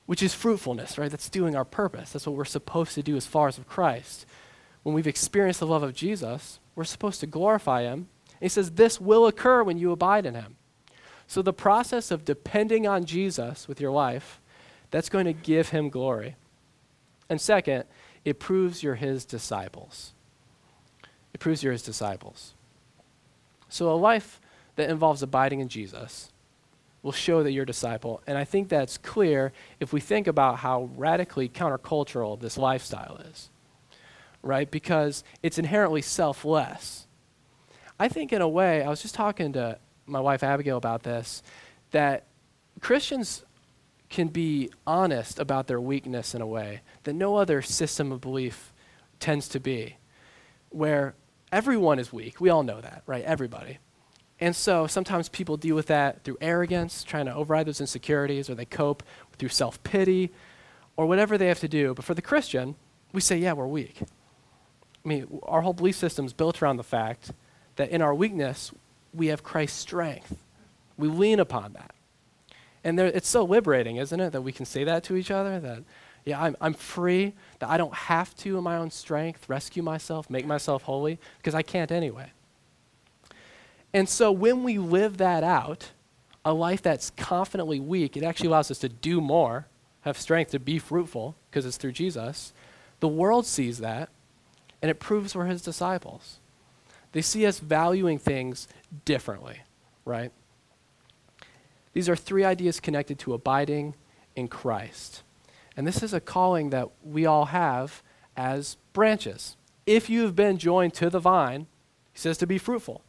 which 0.06 0.20
is 0.20 0.34
fruitfulness, 0.34 0.98
right? 0.98 1.12
That's 1.12 1.30
doing 1.30 1.54
our 1.54 1.64
purpose. 1.64 2.10
That's 2.10 2.26
what 2.26 2.34
we're 2.34 2.44
supposed 2.44 2.96
to 2.96 3.04
do 3.04 3.16
as 3.16 3.26
far 3.26 3.46
as 3.46 3.56
of 3.56 3.68
Christ. 3.68 4.26
When 4.82 4.96
we've 4.96 5.06
experienced 5.06 5.60
the 5.60 5.66
love 5.68 5.84
of 5.84 5.94
Jesus, 5.94 6.58
we're 6.74 6.82
supposed 6.82 7.20
to 7.20 7.28
glorify 7.28 7.82
him. 7.82 8.08
He 8.40 8.48
says 8.48 8.72
this 8.72 9.00
will 9.00 9.26
occur 9.26 9.62
when 9.62 9.78
you 9.78 9.92
abide 9.92 10.26
in 10.26 10.34
him. 10.34 10.56
So 11.26 11.42
the 11.42 11.52
process 11.52 12.10
of 12.10 12.24
depending 12.24 12.86
on 12.86 13.04
Jesus 13.04 13.66
with 13.66 13.80
your 13.80 13.90
life, 13.90 14.40
that's 14.90 15.08
going 15.08 15.24
to 15.24 15.32
give 15.32 15.70
him 15.70 15.88
glory. 15.88 16.36
And 17.28 17.40
second, 17.40 17.84
it 18.24 18.38
proves 18.38 18.82
you're 18.82 18.94
his 18.94 19.24
disciples. 19.24 20.12
It 21.34 21.40
proves 21.40 21.62
you're 21.62 21.72
his 21.72 21.82
disciples. 21.82 22.54
So 23.68 23.92
a 23.92 23.96
life 23.96 24.40
that 24.76 24.90
involves 24.90 25.22
abiding 25.22 25.60
in 25.60 25.68
Jesus 25.68 26.32
will 27.02 27.12
show 27.12 27.42
that 27.42 27.52
you're 27.52 27.64
a 27.64 27.66
disciple. 27.66 28.20
And 28.26 28.36
I 28.38 28.44
think 28.44 28.68
that's 28.68 28.98
clear 28.98 29.52
if 29.80 29.92
we 29.92 30.00
think 30.00 30.26
about 30.26 30.58
how 30.58 30.90
radically 30.96 31.48
countercultural 31.48 32.40
this 32.40 32.58
lifestyle 32.58 33.20
is, 33.30 33.50
right? 34.42 34.70
Because 34.70 35.24
it's 35.42 35.58
inherently 35.58 36.02
selfless. 36.02 37.05
I 37.98 38.08
think, 38.08 38.32
in 38.32 38.42
a 38.42 38.48
way, 38.48 38.82
I 38.82 38.88
was 38.88 39.00
just 39.02 39.14
talking 39.14 39.52
to 39.54 39.78
my 40.06 40.20
wife 40.20 40.42
Abigail 40.42 40.76
about 40.76 41.02
this, 41.02 41.42
that 41.90 42.24
Christians 42.80 43.44
can 44.08 44.28
be 44.28 44.70
honest 44.86 45.38
about 45.38 45.66
their 45.66 45.80
weakness 45.80 46.34
in 46.34 46.40
a 46.40 46.46
way 46.46 46.82
that 47.04 47.14
no 47.14 47.36
other 47.36 47.62
system 47.62 48.12
of 48.12 48.20
belief 48.20 48.72
tends 49.18 49.48
to 49.48 49.60
be, 49.60 49.96
where 50.70 51.14
everyone 51.50 51.98
is 51.98 52.12
weak. 52.12 52.40
We 52.40 52.50
all 52.50 52.62
know 52.62 52.80
that, 52.80 53.02
right? 53.06 53.24
Everybody. 53.24 53.78
And 54.38 54.54
so 54.54 54.86
sometimes 54.86 55.28
people 55.28 55.56
deal 55.56 55.74
with 55.74 55.86
that 55.86 56.22
through 56.22 56.36
arrogance, 56.40 57.02
trying 57.02 57.26
to 57.26 57.34
override 57.34 57.66
those 57.66 57.80
insecurities, 57.80 58.50
or 58.50 58.54
they 58.54 58.66
cope 58.66 59.02
through 59.38 59.48
self 59.48 59.82
pity, 59.82 60.30
or 60.96 61.06
whatever 61.06 61.38
they 61.38 61.46
have 61.46 61.60
to 61.60 61.68
do. 61.68 61.94
But 61.94 62.04
for 62.04 62.14
the 62.14 62.22
Christian, 62.22 62.76
we 63.12 63.20
say, 63.20 63.38
yeah, 63.38 63.54
we're 63.54 63.66
weak. 63.66 63.96
I 64.02 65.08
mean, 65.08 65.40
our 65.44 65.62
whole 65.62 65.72
belief 65.72 65.96
system 65.96 66.26
is 66.26 66.32
built 66.32 66.60
around 66.60 66.76
the 66.76 66.84
fact 66.84 67.32
that 67.76 67.90
in 67.90 68.02
our 68.02 68.14
weakness, 68.14 68.72
we 69.14 69.28
have 69.28 69.42
Christ's 69.42 69.78
strength. 69.78 70.36
We 70.96 71.08
lean 71.08 71.40
upon 71.40 71.74
that. 71.74 71.94
And 72.84 72.98
there, 72.98 73.06
it's 73.06 73.28
so 73.28 73.44
liberating, 73.44 73.96
isn't 73.96 74.20
it, 74.20 74.30
that 74.32 74.42
we 74.42 74.52
can 74.52 74.64
say 74.64 74.84
that 74.84 75.02
to 75.04 75.16
each 75.16 75.30
other? 75.30 75.58
That, 75.58 75.82
yeah, 76.24 76.42
I'm, 76.42 76.56
I'm 76.60 76.74
free, 76.74 77.34
that 77.58 77.68
I 77.68 77.76
don't 77.76 77.94
have 77.94 78.34
to, 78.38 78.58
in 78.58 78.64
my 78.64 78.76
own 78.76 78.90
strength, 78.90 79.48
rescue 79.48 79.82
myself, 79.82 80.30
make 80.30 80.46
myself 80.46 80.82
holy, 80.82 81.18
because 81.38 81.54
I 81.54 81.62
can't 81.62 81.90
anyway. 81.90 82.32
And 83.92 84.08
so 84.08 84.30
when 84.30 84.62
we 84.62 84.78
live 84.78 85.16
that 85.18 85.42
out, 85.42 85.90
a 86.44 86.52
life 86.52 86.82
that's 86.82 87.10
confidently 87.10 87.80
weak, 87.80 88.16
it 88.16 88.22
actually 88.22 88.48
allows 88.48 88.70
us 88.70 88.78
to 88.78 88.88
do 88.88 89.20
more, 89.20 89.66
have 90.02 90.18
strength 90.18 90.52
to 90.52 90.60
be 90.60 90.78
fruitful, 90.78 91.36
because 91.50 91.66
it's 91.66 91.76
through 91.76 91.92
Jesus. 91.92 92.52
The 93.00 93.08
world 93.08 93.46
sees 93.46 93.78
that, 93.78 94.10
and 94.80 94.90
it 94.90 95.00
proves 95.00 95.34
we're 95.34 95.46
his 95.46 95.62
disciples. 95.62 96.38
They 97.12 97.22
see 97.22 97.46
us 97.46 97.58
valuing 97.58 98.18
things 98.18 98.68
differently, 99.04 99.60
right? 100.04 100.32
These 101.92 102.08
are 102.08 102.16
three 102.16 102.44
ideas 102.44 102.78
connected 102.78 103.18
to 103.20 103.32
abiding 103.32 103.94
in 104.34 104.48
Christ. 104.48 105.22
And 105.76 105.86
this 105.86 106.02
is 106.02 106.12
a 106.12 106.20
calling 106.20 106.70
that 106.70 106.90
we 107.02 107.24
all 107.24 107.46
have 107.46 108.02
as 108.36 108.76
branches. 108.92 109.56
If 109.86 110.10
you 110.10 110.22
have 110.22 110.36
been 110.36 110.58
joined 110.58 110.94
to 110.94 111.08
the 111.08 111.20
vine, 111.20 111.66
he 112.12 112.18
says 112.18 112.36
to 112.38 112.46
be 112.46 112.58
fruitful. 112.58 113.02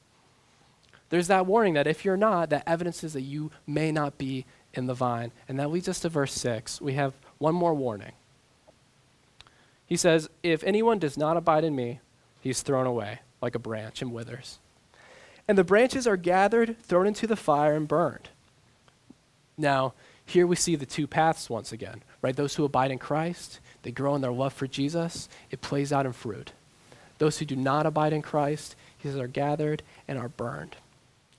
There's 1.09 1.27
that 1.27 1.45
warning 1.45 1.73
that 1.73 1.87
if 1.87 2.05
you're 2.05 2.17
not, 2.17 2.49
that 2.49 2.63
evidences 2.65 3.13
that 3.13 3.21
you 3.21 3.51
may 3.65 3.91
not 3.91 4.17
be 4.17 4.45
in 4.73 4.85
the 4.85 4.93
vine. 4.93 5.31
And 5.47 5.59
that 5.59 5.71
leads 5.71 5.87
us 5.87 5.99
to 6.01 6.09
verse 6.09 6.33
6. 6.33 6.81
We 6.81 6.93
have 6.93 7.13
one 7.39 7.55
more 7.55 7.73
warning. 7.73 8.13
He 9.85 9.95
says, 9.95 10.29
If 10.43 10.63
anyone 10.63 10.99
does 10.99 11.17
not 11.17 11.37
abide 11.37 11.63
in 11.63 11.75
me, 11.75 11.99
he's 12.39 12.61
thrown 12.61 12.85
away 12.85 13.19
like 13.41 13.55
a 13.55 13.59
branch 13.59 14.01
and 14.01 14.11
withers. 14.11 14.59
And 15.47 15.57
the 15.57 15.63
branches 15.63 16.07
are 16.07 16.17
gathered, 16.17 16.77
thrown 16.81 17.07
into 17.07 17.27
the 17.27 17.35
fire, 17.35 17.75
and 17.75 17.87
burned. 17.87 18.29
Now, 19.57 19.93
here 20.25 20.45
we 20.45 20.55
see 20.57 20.75
the 20.75 20.85
two 20.85 21.07
paths 21.07 21.49
once 21.49 21.71
again, 21.71 22.03
right? 22.21 22.35
Those 22.35 22.55
who 22.55 22.65
abide 22.65 22.91
in 22.91 22.99
Christ, 22.99 23.59
they 23.83 23.91
grow 23.91 24.13
in 24.15 24.21
their 24.21 24.31
love 24.31 24.53
for 24.53 24.67
Jesus, 24.67 25.29
it 25.49 25.61
plays 25.61 25.93
out 25.93 26.05
in 26.05 26.11
fruit. 26.11 26.51
Those 27.17 27.39
who 27.39 27.45
do 27.45 27.55
not 27.55 27.85
abide 27.85 28.13
in 28.13 28.21
Christ, 28.21 28.75
he 28.97 29.07
says, 29.07 29.17
are 29.17 29.27
gathered 29.27 29.83
and 30.07 30.19
are 30.19 30.29
burned. 30.29 30.75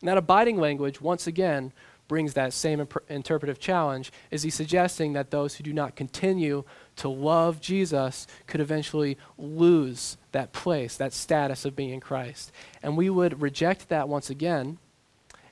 And 0.01 0.09
that 0.09 0.17
abiding 0.17 0.59
language, 0.59 1.01
once 1.01 1.27
again, 1.27 1.73
brings 2.09 2.35
that 2.35 2.53
same 2.53 2.81
imp- 2.81 3.05
interpretive 3.09 3.61
challenge. 3.61 4.11
Is 4.31 4.43
he 4.43 4.51
suggesting 4.51 5.13
that 5.13 5.31
those 5.31 5.57
who 5.57 5.63
do 5.63 5.73
not 5.73 5.95
continue 5.95 6.65
to 6.97 7.09
love 7.09 7.61
Jesus 7.61 8.27
could 8.47 8.61
eventually 8.61 9.19
lose 9.37 10.17
that 10.33 10.53
place, 10.53 10.97
that 10.97 11.13
status 11.13 11.65
of 11.65 11.77
being 11.77 11.91
in 11.91 12.01
Christ? 12.01 12.51
And 12.83 12.97
we 12.97 13.11
would 13.11 13.43
reject 13.43 13.91
that 13.91 14.09
once 14.09 14.31
again. 14.31 14.79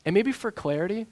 And 0.05 0.15
maybe 0.15 0.33
for 0.33 0.51
clarity, 0.51 1.07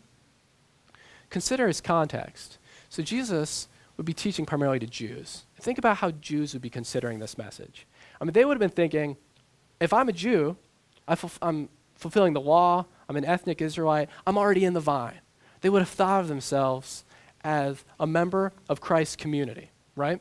consider 1.28 1.68
his 1.68 1.80
context. 1.80 2.58
So 2.88 3.02
Jesus 3.02 3.68
would 3.96 4.06
be 4.06 4.14
teaching 4.14 4.46
primarily 4.46 4.78
to 4.78 4.86
Jews. 4.86 5.44
Think 5.60 5.78
about 5.78 5.98
how 5.98 6.10
Jews 6.10 6.52
would 6.52 6.62
be 6.62 6.70
considering 6.70 7.18
this 7.18 7.38
message. 7.38 7.86
I 8.20 8.24
mean, 8.24 8.32
they 8.32 8.44
would 8.44 8.54
have 8.54 8.60
been 8.60 8.70
thinking, 8.70 9.16
if 9.80 9.92
I'm 9.92 10.08
a 10.08 10.12
Jew, 10.12 10.56
I 11.06 11.16
am 11.42 11.68
fulfilling 11.96 12.32
the 12.32 12.40
law, 12.40 12.86
I'm 13.08 13.16
an 13.16 13.24
ethnic 13.24 13.60
Israelite, 13.60 14.08
I'm 14.26 14.38
already 14.38 14.64
in 14.64 14.72
the 14.72 14.80
vine. 14.80 15.20
They 15.64 15.70
would 15.70 15.80
have 15.80 15.88
thought 15.88 16.20
of 16.20 16.28
themselves 16.28 17.06
as 17.42 17.86
a 17.98 18.06
member 18.06 18.52
of 18.68 18.82
Christ's 18.82 19.16
community, 19.16 19.70
right? 19.96 20.20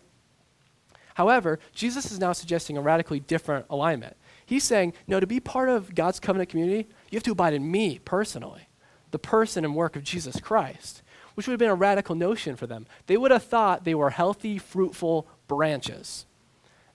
However, 1.16 1.60
Jesus 1.74 2.14
is 2.14 2.18
now 2.18 2.32
suggesting 2.32 2.78
a 2.78 2.82
radically 2.82 3.20
different 3.20 3.66
alignment. 3.70 4.16
He's 4.46 4.64
saying, 4.64 4.94
no, 5.06 5.20
to 5.20 5.28
be 5.28 5.42
part 5.42 5.68
of 5.68 5.96
God's 5.96 6.22
covenant 6.22 6.50
community, 6.50 6.88
you 7.12 7.18
have 7.18 7.24
to 7.24 7.34
abide 7.34 7.54
in 7.54 7.70
me 7.70 8.00
personally, 8.06 8.70
the 9.12 9.20
person 9.20 9.66
and 9.66 9.76
work 9.76 9.98
of 9.98 10.06
Jesus 10.06 10.40
Christ, 10.40 11.02
which 11.34 11.46
would 11.46 11.52
have 11.52 11.60
been 11.60 11.68
a 11.68 11.76
radical 11.76 12.16
notion 12.16 12.56
for 12.56 12.66
them. 12.66 12.86
They 13.08 13.18
would 13.18 13.32
have 13.32 13.44
thought 13.44 13.84
they 13.84 13.96
were 13.96 14.12
healthy, 14.12 14.58
fruitful 14.58 15.28
branches. 15.50 16.26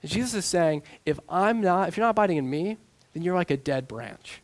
And 0.00 0.10
Jesus 0.10 0.32
is 0.32 0.46
saying, 0.46 0.84
if 1.04 1.20
I'm 1.28 1.60
not, 1.60 1.88
if 1.88 1.98
you're 1.98 2.06
not 2.06 2.12
abiding 2.12 2.38
in 2.38 2.48
me, 2.48 2.78
then 3.12 3.22
you're 3.22 3.34
like 3.34 3.50
a 3.50 3.58
dead 3.58 3.86
branch. 3.86 4.40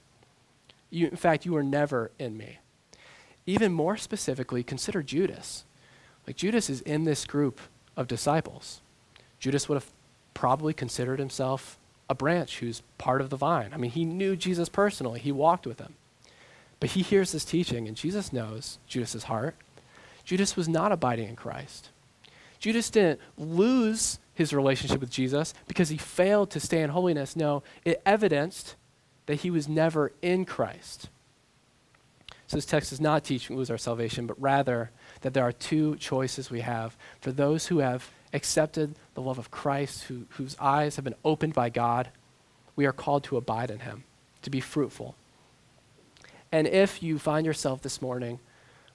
You, 0.91 1.07
in 1.07 1.17
fact, 1.17 1.47
you 1.47 1.55
were 1.55 1.63
never 1.63 2.11
in 2.19 2.37
me. 2.37 2.59
Even 3.47 3.73
more 3.73 3.97
specifically, 3.97 4.63
consider 4.63 5.03
Judas. 5.03 5.65
Like 6.27 6.37
Judas 6.37 6.71
is 6.71 6.81
in 6.83 7.05
this 7.05 7.27
group 7.27 7.61
of 7.97 8.09
disciples. 8.09 8.81
Judas 9.39 9.69
would 9.69 9.77
have 9.77 9.91
probably 10.33 10.73
considered 10.73 11.19
himself 11.19 11.79
a 12.09 12.15
branch 12.15 12.59
who's 12.59 12.83
part 12.99 13.21
of 13.21 13.31
the 13.31 13.37
vine. 13.37 13.71
I 13.73 13.77
mean, 13.77 13.91
he 13.91 14.05
knew 14.05 14.37
Jesus 14.37 14.69
personally, 14.69 15.21
he 15.21 15.33
walked 15.33 15.67
with 15.67 15.79
him. 15.79 15.95
But 16.81 16.91
he 16.91 17.03
hears 17.03 17.33
this 17.33 17.45
teaching, 17.45 17.87
and 17.89 17.97
Jesus 17.97 18.33
knows 18.33 18.79
Judas's 18.87 19.25
heart. 19.25 19.55
Judas 20.25 20.57
was 20.57 20.69
not 20.69 20.93
abiding 20.93 21.29
in 21.29 21.37
Christ. 21.37 21.91
Judas 22.59 22.91
didn't 22.91 23.21
lose 23.37 24.19
his 24.35 24.53
relationship 24.53 25.01
with 25.01 25.11
Jesus 25.11 25.55
because 25.69 25.91
he 25.91 25.97
failed 25.97 26.51
to 26.51 26.61
stay 26.61 26.83
in 26.83 26.91
holiness. 26.91 27.37
No, 27.37 27.63
it 27.85 28.03
evidenced 28.05 28.75
that 29.27 29.37
he 29.37 29.51
was 29.51 29.69
never 29.69 30.13
in 30.23 30.45
Christ. 30.45 31.09
So 32.55 32.59
this 32.59 32.67
text 32.67 32.93
is 32.93 33.01
not 33.01 33.25
teaching 33.25 33.57
lose 33.57 33.69
our 33.69 33.77
salvation, 33.77 34.29
but 34.29 34.41
rather 34.41 34.93
that 35.23 35.35
there 35.35 35.43
are 35.43 35.51
two 35.51 35.97
choices 35.97 36.53
we 36.53 36.61
have 36.61 36.97
for 37.21 37.33
those 37.33 37.67
who 37.67 37.79
have 37.79 38.13
accepted 38.33 38.95
the 39.15 39.23
love 39.23 39.41
of 39.41 39.51
Christ, 39.51 40.05
who, 40.05 40.27
whose 40.29 40.57
eyes 40.61 40.95
have 40.95 41.05
been 41.05 41.17
opened 41.25 41.53
by 41.53 41.69
God. 41.69 42.11
We 42.77 42.87
are 42.87 42.93
called 42.93 43.25
to 43.25 43.37
abide 43.37 43.73
in 43.73 43.81
him, 43.81 44.05
to 44.43 44.51
be 44.51 44.61
fruitful. 44.61 45.17
And 46.53 46.69
if 46.69 47.03
you 47.03 47.19
find 47.19 47.45
yourself 47.45 47.83
this 47.83 48.01
morning 48.01 48.39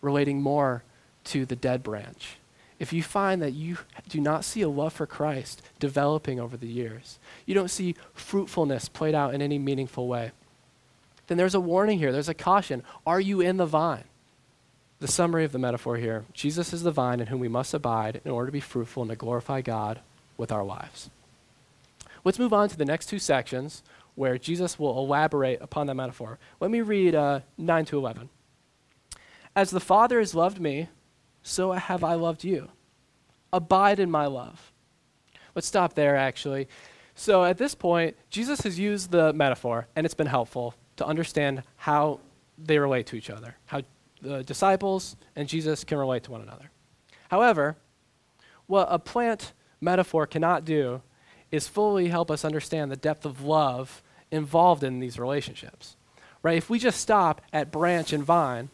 relating 0.02 0.42
more 0.42 0.86
to 1.26 1.46
the 1.46 1.58
dead 1.58 1.84
branch, 1.84 2.38
if 2.80 2.94
you 2.94 3.04
find 3.04 3.42
that 3.42 3.52
you 3.52 3.80
do 4.08 4.22
not 4.22 4.46
see 4.46 4.62
a 4.62 4.70
love 4.70 4.94
for 4.94 5.06
Christ 5.06 5.62
developing 5.80 6.40
over 6.40 6.56
the 6.56 6.66
years, 6.66 7.20
you 7.46 7.56
don't 7.56 7.68
see 7.68 7.98
fruitfulness 8.14 8.88
played 8.88 9.16
out 9.16 9.34
in 9.34 9.42
any 9.42 9.60
meaningful 9.60 10.08
way, 10.08 10.32
then 11.30 11.38
there's 11.38 11.56
a 11.56 11.60
warning 11.60 12.00
here. 12.00 12.12
There's 12.12 12.28
a 12.28 12.34
caution. 12.34 12.84
Are 13.06 13.22
you 13.22 13.40
in 13.40 13.58
the 13.58 13.66
vine? 13.68 14.06
The 15.00 15.08
summary 15.08 15.46
of 15.46 15.54
the 15.54 15.60
metaphor 15.60 15.96
here 15.96 16.26
Jesus 16.34 16.74
is 16.74 16.84
the 16.84 16.92
vine 16.92 17.22
in 17.22 17.28
whom 17.28 17.40
we 17.40 17.48
must 17.48 17.74
abide 17.74 18.20
in 18.26 18.32
order 18.32 18.48
to 18.48 18.52
be 18.52 18.60
fruitful 18.60 19.04
and 19.04 19.12
to 19.12 19.16
glorify 19.16 19.62
God 19.62 20.02
with 20.38 20.52
our 20.52 20.64
lives. 20.64 21.10
Let's 22.26 22.40
move 22.40 22.52
on 22.52 22.68
to 22.70 22.78
the 22.78 22.84
next 22.84 23.06
two 23.06 23.20
sections 23.20 23.84
where 24.16 24.38
Jesus 24.38 24.78
will 24.78 24.98
elaborate 24.98 25.62
upon 25.62 25.88
that 25.88 25.94
metaphor. 25.94 26.40
Let 26.60 26.72
me 26.72 26.82
read 26.82 27.16
uh, 27.16 27.42
9 27.58 27.86
to 27.86 27.98
11. 27.98 28.30
As 29.56 29.70
the 29.70 29.80
Father 29.80 30.20
has 30.20 30.36
loved 30.36 30.60
me, 30.60 30.90
so 31.44 31.72
have 31.72 32.04
I 32.04 32.16
loved 32.16 32.44
you. 32.44 32.70
Abide 33.54 34.00
in 34.00 34.12
my 34.12 34.26
love. 34.26 34.74
Let's 35.56 35.68
stop 35.68 35.94
there, 35.94 36.18
actually. 36.18 36.68
So 37.16 37.46
at 37.46 37.58
this 37.58 37.76
point, 37.76 38.18
Jesus 38.30 38.62
has 38.62 38.80
used 38.80 39.12
the 39.12 39.32
metaphor, 39.32 39.88
and 39.96 40.06
it's 40.06 40.14
been 40.14 40.28
helpful 40.28 40.74
to 41.00 41.06
understand 41.06 41.64
how 41.78 42.20
they 42.58 42.78
relate 42.78 43.08
to 43.08 43.16
each 43.16 43.30
other, 43.30 43.56
how 43.66 43.82
the 44.22 44.44
disciples 44.44 45.16
and 45.36 45.48
Jesus 45.48 45.84
can 45.84 45.98
relate 45.98 46.24
to 46.24 46.32
one 46.32 46.42
another. 46.42 46.70
However, 47.30 47.78
what 48.68 48.88
a 48.92 49.00
plant 49.00 49.54
metaphor 49.80 50.28
cannot 50.28 50.66
do 50.66 51.02
is 51.52 51.68
fully 51.68 52.10
help 52.10 52.30
us 52.30 52.44
understand 52.46 52.92
the 52.92 52.98
depth 52.98 53.26
of 53.26 53.42
love 53.42 54.04
involved 54.30 54.84
in 54.84 55.00
these 55.00 55.18
relationships. 55.18 55.96
Right? 56.44 56.58
If 56.58 56.70
we 56.70 56.80
just 56.80 57.00
stop 57.00 57.42
at 57.52 57.72
branch 57.72 58.14
and 58.14 58.24
vine, 58.24 58.70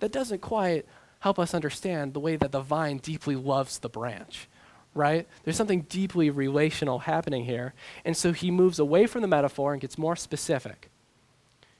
that 0.00 0.12
doesn't 0.12 0.40
quite 0.40 0.86
help 1.20 1.38
us 1.38 1.54
understand 1.54 2.12
the 2.14 2.20
way 2.20 2.36
that 2.36 2.52
the 2.52 2.60
vine 2.60 2.98
deeply 2.98 3.36
loves 3.36 3.78
the 3.78 3.88
branch. 3.88 4.48
Right? 4.94 5.26
There's 5.44 5.56
something 5.56 5.82
deeply 5.82 6.28
relational 6.28 7.00
happening 7.00 7.46
here. 7.46 7.72
And 8.04 8.16
so 8.16 8.32
he 8.32 8.50
moves 8.50 8.78
away 8.78 9.06
from 9.06 9.22
the 9.22 9.28
metaphor 9.28 9.72
and 9.72 9.80
gets 9.80 9.96
more 9.96 10.16
specific. 10.16 10.89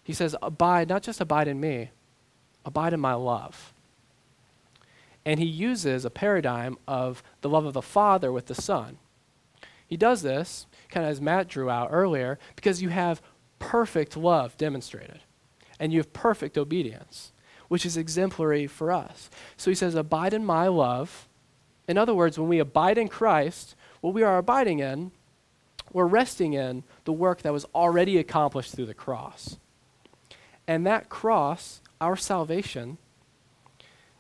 He 0.02 0.12
says, 0.12 0.36
Abide, 0.42 0.88
not 0.88 1.02
just 1.02 1.20
abide 1.20 1.48
in 1.48 1.60
me, 1.60 1.90
abide 2.64 2.92
in 2.92 3.00
my 3.00 3.14
love. 3.14 3.72
And 5.24 5.38
he 5.38 5.46
uses 5.46 6.04
a 6.04 6.10
paradigm 6.10 6.78
of 6.88 7.22
the 7.42 7.48
love 7.48 7.66
of 7.66 7.74
the 7.74 7.82
Father 7.82 8.32
with 8.32 8.46
the 8.46 8.54
Son. 8.54 8.98
He 9.86 9.96
does 9.96 10.22
this, 10.22 10.66
kind 10.88 11.04
of 11.04 11.12
as 11.12 11.20
Matt 11.20 11.48
drew 11.48 11.68
out 11.68 11.88
earlier, 11.90 12.38
because 12.56 12.80
you 12.80 12.88
have 12.88 13.20
perfect 13.58 14.16
love 14.16 14.56
demonstrated, 14.56 15.20
and 15.78 15.92
you 15.92 15.98
have 15.98 16.12
perfect 16.12 16.56
obedience 16.56 17.32
which 17.70 17.86
is 17.86 17.96
exemplary 17.96 18.66
for 18.66 18.90
us. 18.90 19.30
So 19.56 19.70
he 19.70 19.76
says, 19.76 19.94
Abide 19.94 20.34
in 20.34 20.44
my 20.44 20.66
love. 20.66 21.28
In 21.86 21.96
other 21.96 22.12
words, 22.12 22.36
when 22.36 22.48
we 22.48 22.58
abide 22.58 22.98
in 22.98 23.06
Christ, 23.06 23.76
what 24.00 24.12
we 24.12 24.24
are 24.24 24.38
abiding 24.38 24.80
in, 24.80 25.12
we're 25.92 26.06
resting 26.06 26.52
in 26.52 26.82
the 27.04 27.12
work 27.12 27.42
that 27.42 27.52
was 27.52 27.64
already 27.72 28.18
accomplished 28.18 28.74
through 28.74 28.86
the 28.86 28.94
cross. 28.94 29.56
And 30.70 30.86
that 30.86 31.08
cross, 31.08 31.80
our 32.00 32.16
salvation, 32.16 32.98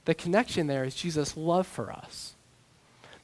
the 0.04 0.16
connection 0.16 0.66
there 0.66 0.82
is 0.82 0.96
Jesus' 0.96 1.36
love 1.36 1.64
for 1.64 1.92
us. 1.92 2.34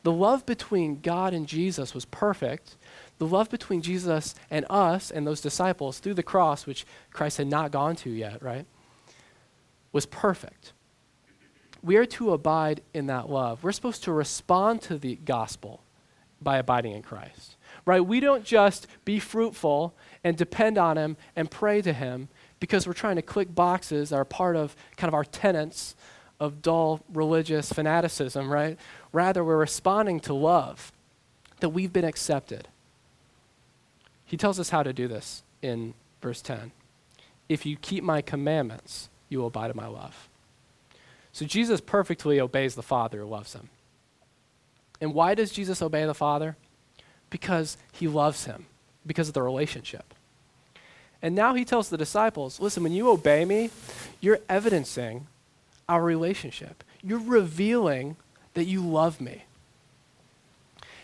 The 0.04 0.12
love 0.12 0.46
between 0.46 1.00
God 1.00 1.34
and 1.34 1.48
Jesus 1.48 1.92
was 1.92 2.04
perfect. 2.04 2.76
The 3.18 3.26
love 3.26 3.50
between 3.50 3.82
Jesus 3.82 4.36
and 4.48 4.64
us 4.70 5.10
and 5.10 5.26
those 5.26 5.40
disciples 5.40 5.98
through 5.98 6.14
the 6.14 6.22
cross, 6.22 6.66
which 6.66 6.86
Christ 7.10 7.38
had 7.38 7.48
not 7.48 7.72
gone 7.72 7.96
to 7.96 8.10
yet, 8.10 8.40
right? 8.40 8.64
was 9.90 10.06
perfect. 10.06 10.72
We 11.82 11.96
are 11.96 12.06
to 12.06 12.32
abide 12.32 12.82
in 12.94 13.06
that 13.06 13.28
love. 13.28 13.64
We're 13.64 13.72
supposed 13.72 14.04
to 14.04 14.12
respond 14.12 14.82
to 14.82 14.98
the 14.98 15.16
gospel 15.16 15.82
by 16.40 16.58
abiding 16.58 16.92
in 16.92 17.02
Christ. 17.02 17.56
Right? 17.84 18.04
We 18.04 18.20
don't 18.20 18.44
just 18.44 18.86
be 19.04 19.18
fruitful 19.18 19.94
and 20.22 20.36
depend 20.36 20.78
on 20.78 20.96
him 20.96 21.16
and 21.34 21.50
pray 21.50 21.82
to 21.82 21.92
him 21.92 22.28
because 22.60 22.86
we're 22.86 22.92
trying 22.92 23.16
to 23.16 23.22
click 23.22 23.54
boxes 23.54 24.10
that 24.10 24.16
are 24.16 24.24
part 24.24 24.56
of 24.56 24.74
kind 24.96 25.08
of 25.08 25.14
our 25.14 25.24
tenets 25.24 25.94
of 26.40 26.62
dull 26.62 27.00
religious 27.12 27.72
fanaticism, 27.72 28.50
right? 28.50 28.78
Rather, 29.12 29.44
we're 29.44 29.56
responding 29.56 30.20
to 30.20 30.34
love 30.34 30.92
that 31.60 31.70
we've 31.70 31.92
been 31.92 32.04
accepted. 32.04 32.68
He 34.24 34.36
tells 34.36 34.58
us 34.58 34.70
how 34.70 34.82
to 34.82 34.92
do 34.92 35.08
this 35.08 35.42
in 35.62 35.94
verse 36.20 36.42
10. 36.42 36.72
If 37.48 37.64
you 37.64 37.76
keep 37.76 38.02
my 38.02 38.22
commandments, 38.22 39.08
you 39.28 39.38
will 39.38 39.46
abide 39.46 39.70
in 39.70 39.76
my 39.76 39.86
love. 39.86 40.28
So 41.32 41.44
Jesus 41.44 41.80
perfectly 41.80 42.40
obeys 42.40 42.74
the 42.74 42.82
Father 42.82 43.20
who 43.20 43.26
loves 43.26 43.52
him. 43.52 43.68
And 45.00 45.14
why 45.14 45.34
does 45.34 45.52
Jesus 45.52 45.82
obey 45.82 46.06
the 46.06 46.14
Father? 46.14 46.56
Because 47.30 47.76
he 47.92 48.08
loves 48.08 48.46
him, 48.46 48.66
because 49.04 49.28
of 49.28 49.34
the 49.34 49.42
relationship. 49.42 50.14
And 51.26 51.34
now 51.34 51.54
he 51.54 51.64
tells 51.64 51.88
the 51.88 51.96
disciples 51.96 52.60
listen, 52.60 52.84
when 52.84 52.92
you 52.92 53.10
obey 53.10 53.44
me, 53.44 53.70
you're 54.20 54.38
evidencing 54.48 55.26
our 55.88 56.00
relationship. 56.04 56.84
You're 57.02 57.18
revealing 57.18 58.14
that 58.54 58.66
you 58.66 58.80
love 58.80 59.20
me. 59.20 59.42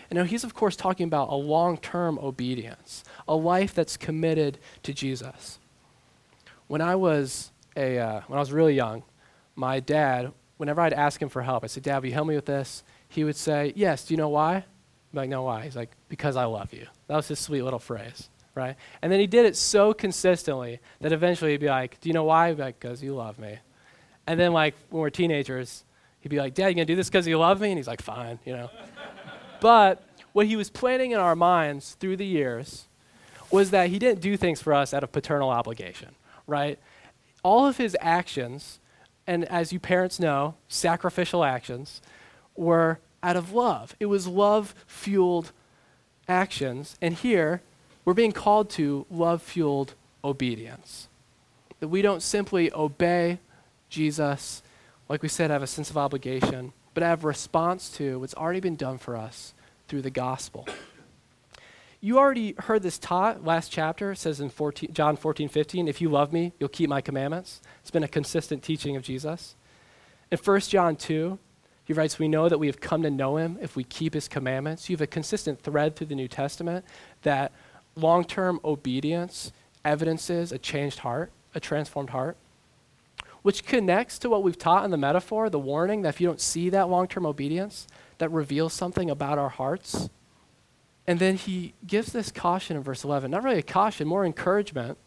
And 0.09 0.17
now 0.17 0.23
he's, 0.23 0.45
of 0.45 0.55
course, 0.55 0.77
talking 0.77 1.09
about 1.09 1.31
a 1.31 1.35
long 1.35 1.77
term 1.77 2.21
obedience, 2.21 3.03
a 3.27 3.35
life 3.35 3.75
that's 3.75 3.97
committed 3.97 4.59
to 4.85 4.95
Jesus. 4.95 5.59
When 6.69 6.81
I 6.81 6.95
was 6.95 7.51
a, 7.77 7.99
uh, 7.99 8.21
when 8.29 8.37
I 8.37 8.41
was 8.41 8.53
really 8.53 8.75
young, 8.75 9.03
my 9.57 9.81
dad, 9.81 10.31
whenever 10.57 10.83
I'd 10.83 10.93
ask 10.93 11.21
him 11.21 11.31
for 11.31 11.43
help, 11.43 11.65
I 11.65 11.67
said, 11.67 11.83
Dad, 11.83 11.99
will 11.99 12.07
you 12.07 12.15
help 12.15 12.29
me 12.29 12.37
with 12.37 12.47
this? 12.47 12.85
He 13.09 13.25
would 13.25 13.35
say, 13.35 13.73
Yes. 13.75 14.05
Do 14.05 14.15
you 14.15 14.19
know 14.19 14.29
why? 14.29 14.55
I'm 14.55 14.65
like, 15.15 15.29
No, 15.29 15.43
why? 15.43 15.65
He's 15.65 15.75
like, 15.75 15.91
Because 16.09 16.37
I 16.37 16.45
love 16.45 16.73
you. 16.73 16.87
That 17.09 17.17
was 17.17 17.27
his 17.27 17.41
sweet 17.41 17.63
little 17.63 17.81
phrase, 17.81 18.29
right? 18.55 18.77
And 19.01 19.11
then 19.11 19.21
he 19.21 19.27
did 19.27 19.47
it 19.47 19.57
so 19.57 19.93
consistently 19.93 20.81
that 21.01 21.13
eventually 21.13 21.53
he'd 21.53 21.61
be 21.61 21.69
like, 21.69 22.01
Do 22.01 22.09
you 22.09 22.13
know 22.13 22.25
why? 22.25 22.51
Like, 22.53 22.79
Because 22.81 23.03
you 23.03 23.15
love 23.15 23.39
me. 23.39 23.59
And 24.27 24.39
then, 24.39 24.53
like, 24.53 24.75
when 24.91 25.03
we're 25.03 25.11
teenagers, 25.11 25.85
he'd 26.21 26.29
be 26.29 26.39
like, 26.39 26.55
Dad, 26.55 26.69
you 26.69 26.75
gonna 26.75 26.85
do 26.85 26.97
this 26.97 27.09
because 27.09 27.27
you 27.27 27.39
love 27.39 27.61
me? 27.61 27.71
And 27.71 27.79
he's 27.79 27.89
like, 27.89 28.03
Fine, 28.03 28.39
you 28.45 28.53
know. 28.53 28.71
but 29.61 30.03
what 30.33 30.47
he 30.47 30.57
was 30.57 30.71
planting 30.71 31.11
in 31.11 31.19
our 31.19 31.37
minds 31.37 31.97
through 32.01 32.17
the 32.17 32.27
years 32.27 32.87
was 33.51 33.71
that 33.71 33.91
he 33.91 33.99
didn't 33.99 34.21
do 34.21 34.37
things 34.37 34.63
for 34.63 34.73
us 34.73 34.95
out 34.95 35.05
of 35.05 35.13
paternal 35.13 35.51
obligation, 35.51 36.15
right? 36.47 36.79
all 37.43 37.67
of 37.67 37.77
his 37.77 37.97
actions, 38.01 38.81
and 39.27 39.45
as 39.47 39.73
you 39.73 39.81
parents 39.81 40.21
know, 40.21 40.55
sacrificial 40.69 41.45
actions, 41.45 42.01
were 42.57 42.99
out 43.23 43.37
of 43.37 43.53
love. 43.53 43.97
It 44.01 44.07
was 44.07 44.27
love 44.27 44.75
fueled 44.87 45.53
actions. 46.29 46.97
And 47.01 47.15
here, 47.15 47.63
we're 48.05 48.15
being 48.15 48.33
called 48.33 48.71
to 48.71 49.07
love 49.11 49.43
fueled 49.43 49.95
obedience. 50.25 51.09
That 51.81 51.89
we 51.89 52.03
don't 52.03 52.23
simply 52.23 52.73
obey 52.73 53.39
Jesus, 53.89 54.63
like 55.09 55.23
we 55.23 55.29
said, 55.29 55.51
have 55.51 55.63
a 55.63 55.67
sense 55.67 55.91
of 55.91 55.97
obligation, 55.97 56.73
but 56.95 57.03
have 57.03 57.25
response 57.25 57.91
to 57.97 58.21
what's 58.21 58.35
already 58.35 58.61
been 58.61 58.77
done 58.77 58.99
for 58.99 59.17
us 59.17 59.55
through 59.89 60.03
the 60.03 60.11
gospel. 60.11 60.67
You 62.01 62.19
already 62.19 62.55
heard 62.59 62.83
this 62.83 62.99
taught 62.99 63.45
last 63.45 63.71
chapter. 63.71 64.13
It 64.13 64.17
says 64.17 64.41
in 64.41 64.51
14, 64.51 64.93
John 64.93 65.17
14, 65.17 65.49
15, 65.49 65.87
if 65.87 66.01
you 66.01 66.09
love 66.09 66.33
me, 66.33 66.53
you'll 66.59 66.69
keep 66.69 66.91
my 66.91 67.01
commandments. 67.01 67.61
It's 67.81 67.93
been 67.93 68.03
a 68.03 68.09
consistent 68.09 68.65
teaching 68.65 68.97
of 68.97 69.05
Jesus. 69.05 69.55
In 70.33 70.39
1 70.39 70.61
John 70.63 70.97
2, 70.97 71.39
he 71.85 71.93
writes, 71.93 72.19
We 72.19 72.27
know 72.27 72.49
that 72.49 72.59
we 72.59 72.67
have 72.67 72.81
come 72.81 73.03
to 73.03 73.11
know 73.11 73.37
him 73.37 73.59
if 73.61 73.77
we 73.77 73.85
keep 73.85 74.15
his 74.15 74.27
commandments. 74.27 74.89
You 74.89 74.95
have 74.95 75.03
a 75.03 75.07
consistent 75.07 75.61
thread 75.61 75.95
through 75.95 76.09
the 76.09 76.15
New 76.15 76.27
Testament 76.27 76.85
that 77.23 77.53
long 77.97 78.25
term 78.25 78.61
obedience 78.65 79.53
evidences 79.85 80.53
a 80.53 80.59
changed 80.59 81.01
heart, 81.01 81.33
a 81.55 81.61
transformed 81.61 82.11
heart, 82.11 82.37
which 83.43 83.65
connects 83.65 84.19
to 84.21 84.31
what 84.31 84.43
we've 84.43 84.59
taught 84.59 84.85
in 84.85 84.91
the 84.91 84.97
metaphor, 84.97 85.51
the 85.51 85.59
warning 85.59 86.03
that 86.03 86.11
if 86.11 86.21
you 86.21 86.27
don't 86.27 86.41
see 86.41 86.71
that 86.71 86.89
long 86.89 87.09
term 87.09 87.27
obedience, 87.27 87.87
that 88.19 88.31
reveals 88.31 88.73
something 88.73 89.11
about 89.11 89.39
our 89.39 89.49
hearts 89.49 90.09
and 91.07 91.19
then 91.19 91.37
he 91.37 91.75
gives 91.87 92.13
this 92.13 92.31
caution 92.31 92.77
in 92.77 92.83
verse 92.83 93.05
11. 93.05 93.31
Not 93.31 93.43
really 93.43 93.59
a 93.59 93.63
caution, 93.63 94.07
more 94.07 94.25
encouragement. 94.25 94.99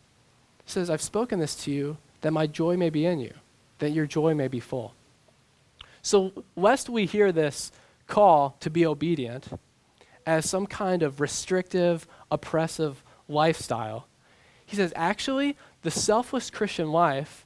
He 0.66 0.72
says, 0.72 0.90
I've 0.90 1.02
spoken 1.02 1.40
this 1.40 1.56
to 1.64 1.72
you 1.72 1.98
that 2.22 2.32
my 2.32 2.48
joy 2.48 2.76
may 2.76 2.90
be 2.90 3.06
in 3.06 3.20
you, 3.20 3.34
that 3.80 3.92
your 3.92 4.06
joy 4.06 4.34
may 4.34 4.48
be 4.48 4.60
full. 4.60 4.94
So, 6.02 6.44
lest 6.56 6.90
we 6.90 7.06
hear 7.06 7.32
this 7.32 7.72
call 8.08 8.56
to 8.60 8.70
be 8.70 8.86
obedient 8.86 9.48
as 10.26 10.50
some 10.50 10.66
kind 10.66 11.04
of 11.04 11.22
restrictive, 11.22 12.08
oppressive 12.32 13.04
lifestyle, 13.28 14.08
he 14.66 14.76
says, 14.76 14.94
actually, 14.96 15.56
the 15.84 15.92
selfless 15.92 16.50
Christian 16.50 16.92
life, 16.92 17.46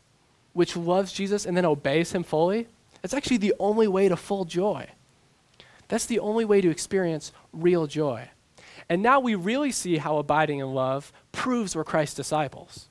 which 0.54 0.78
loves 0.78 1.12
Jesus 1.12 1.46
and 1.46 1.56
then 1.58 1.66
obeys 1.66 2.14
him 2.14 2.24
fully, 2.24 2.68
it's 3.04 3.14
actually 3.14 3.38
the 3.38 3.56
only 3.60 3.88
way 3.88 4.08
to 4.08 4.16
full 4.16 4.46
joy. 4.46 4.88
That's 5.88 6.06
the 6.06 6.20
only 6.20 6.46
way 6.46 6.62
to 6.62 6.70
experience 6.70 7.32
real 7.52 7.88
joy. 7.88 8.30
And 8.88 9.02
now 9.04 9.20
we 9.20 9.36
really 9.36 9.72
see 9.72 9.98
how 9.98 10.18
abiding 10.18 10.60
in 10.60 10.74
love 10.74 11.12
proves 11.32 11.76
we're 11.76 11.84
Christ's 11.84 12.16
disciples. 12.16 12.90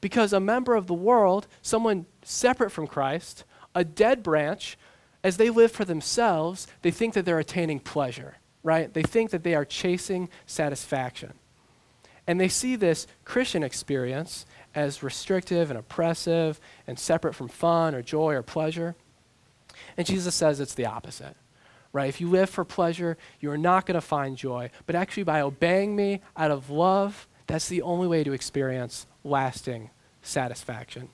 Because 0.00 0.32
a 0.32 0.40
member 0.40 0.74
of 0.74 0.86
the 0.86 0.94
world, 0.94 1.46
someone 1.62 2.06
separate 2.22 2.70
from 2.70 2.86
Christ, 2.86 3.44
a 3.74 3.84
dead 3.84 4.22
branch, 4.22 4.76
as 5.24 5.36
they 5.36 5.50
live 5.50 5.70
for 5.70 5.84
themselves, 5.84 6.66
they 6.82 6.90
think 6.90 7.14
that 7.14 7.24
they're 7.24 7.38
attaining 7.38 7.80
pleasure, 7.80 8.36
right? 8.62 8.92
They 8.92 9.02
think 9.02 9.30
that 9.30 9.42
they 9.42 9.54
are 9.54 9.64
chasing 9.64 10.28
satisfaction. 10.46 11.34
And 12.26 12.40
they 12.40 12.48
see 12.48 12.76
this 12.76 13.06
Christian 13.24 13.62
experience 13.62 14.46
as 14.74 15.02
restrictive 15.02 15.70
and 15.70 15.78
oppressive 15.78 16.60
and 16.86 16.98
separate 16.98 17.34
from 17.34 17.48
fun 17.48 17.94
or 17.94 18.02
joy 18.02 18.34
or 18.34 18.42
pleasure. 18.42 18.94
And 19.96 20.06
Jesus 20.06 20.34
says 20.34 20.60
it's 20.60 20.74
the 20.74 20.86
opposite, 20.86 21.36
right? 21.92 22.08
If 22.08 22.20
you 22.20 22.28
live 22.28 22.48
for 22.48 22.64
pleasure, 22.64 23.16
you 23.40 23.50
are 23.50 23.58
not 23.58 23.86
going 23.86 23.96
to 23.96 24.00
find 24.00 24.36
joy. 24.36 24.70
But 24.86 24.94
actually, 24.94 25.24
by 25.24 25.40
obeying 25.40 25.96
me 25.96 26.20
out 26.36 26.50
of 26.50 26.70
love, 26.70 27.26
that's 27.46 27.68
the 27.68 27.82
only 27.82 28.06
way 28.06 28.22
to 28.24 28.32
experience 28.32 29.06
lasting 29.24 29.90
satisfaction. 30.22 31.08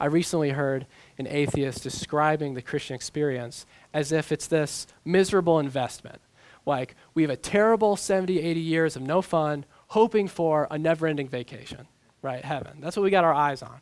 I 0.00 0.06
recently 0.06 0.50
heard 0.50 0.86
an 1.18 1.26
atheist 1.26 1.82
describing 1.82 2.54
the 2.54 2.62
Christian 2.62 2.94
experience 2.94 3.66
as 3.92 4.12
if 4.12 4.32
it's 4.32 4.46
this 4.46 4.86
miserable 5.04 5.58
investment. 5.58 6.20
Like, 6.66 6.96
we 7.12 7.22
have 7.22 7.30
a 7.30 7.36
terrible 7.36 7.96
70, 7.96 8.40
80 8.40 8.60
years 8.60 8.96
of 8.96 9.02
no 9.02 9.22
fun, 9.22 9.64
hoping 9.88 10.28
for 10.28 10.66
a 10.70 10.78
never 10.78 11.06
ending 11.06 11.28
vacation, 11.28 11.86
right? 12.22 12.44
Heaven. 12.44 12.78
That's 12.80 12.96
what 12.96 13.02
we 13.02 13.10
got 13.10 13.24
our 13.24 13.34
eyes 13.34 13.62
on. 13.62 13.80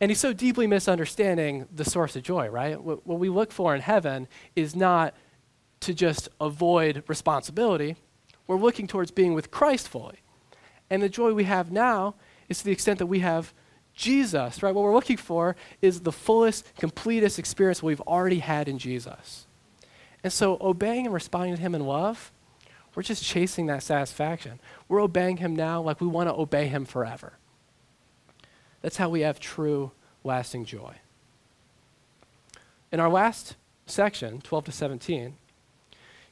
And 0.00 0.10
he's 0.10 0.20
so 0.20 0.32
deeply 0.32 0.66
misunderstanding 0.66 1.66
the 1.74 1.84
source 1.84 2.16
of 2.16 2.22
joy, 2.22 2.48
right? 2.48 2.80
What, 2.80 3.06
what 3.06 3.18
we 3.18 3.28
look 3.28 3.50
for 3.50 3.74
in 3.74 3.80
heaven 3.80 4.28
is 4.54 4.76
not 4.76 5.14
to 5.80 5.94
just 5.94 6.28
avoid 6.40 7.02
responsibility, 7.06 7.96
we're 8.46 8.56
looking 8.56 8.86
towards 8.86 9.10
being 9.10 9.34
with 9.34 9.50
Christ 9.50 9.88
fully. 9.88 10.20
And 10.88 11.02
the 11.02 11.08
joy 11.08 11.32
we 11.32 11.44
have 11.44 11.72
now 11.72 12.14
is 12.48 12.58
to 12.58 12.64
the 12.64 12.72
extent 12.72 12.98
that 12.98 13.06
we 13.06 13.20
have 13.20 13.52
Jesus, 13.96 14.62
right? 14.62 14.74
What 14.74 14.84
we're 14.84 14.94
looking 14.94 15.16
for 15.16 15.56
is 15.80 16.00
the 16.00 16.12
fullest, 16.12 16.70
completest 16.76 17.38
experience 17.38 17.82
we've 17.82 18.00
already 18.02 18.40
had 18.40 18.68
in 18.68 18.78
Jesus. 18.78 19.46
And 20.22 20.32
so 20.32 20.58
obeying 20.60 21.06
and 21.06 21.14
responding 21.14 21.56
to 21.56 21.60
Him 21.60 21.74
in 21.74 21.86
love, 21.86 22.30
we're 22.94 23.02
just 23.02 23.24
chasing 23.24 23.66
that 23.66 23.82
satisfaction. 23.82 24.60
We're 24.86 25.02
obeying 25.02 25.38
Him 25.38 25.56
now 25.56 25.80
like 25.80 26.00
we 26.00 26.06
want 26.06 26.28
to 26.28 26.34
obey 26.34 26.68
Him 26.68 26.84
forever. 26.84 27.34
That's 28.82 28.98
how 28.98 29.08
we 29.08 29.22
have 29.22 29.40
true, 29.40 29.92
lasting 30.22 30.66
joy. 30.66 30.96
In 32.92 33.00
our 33.00 33.08
last 33.08 33.56
section, 33.86 34.40
12 34.42 34.66
to 34.66 34.72
17, 34.72 35.36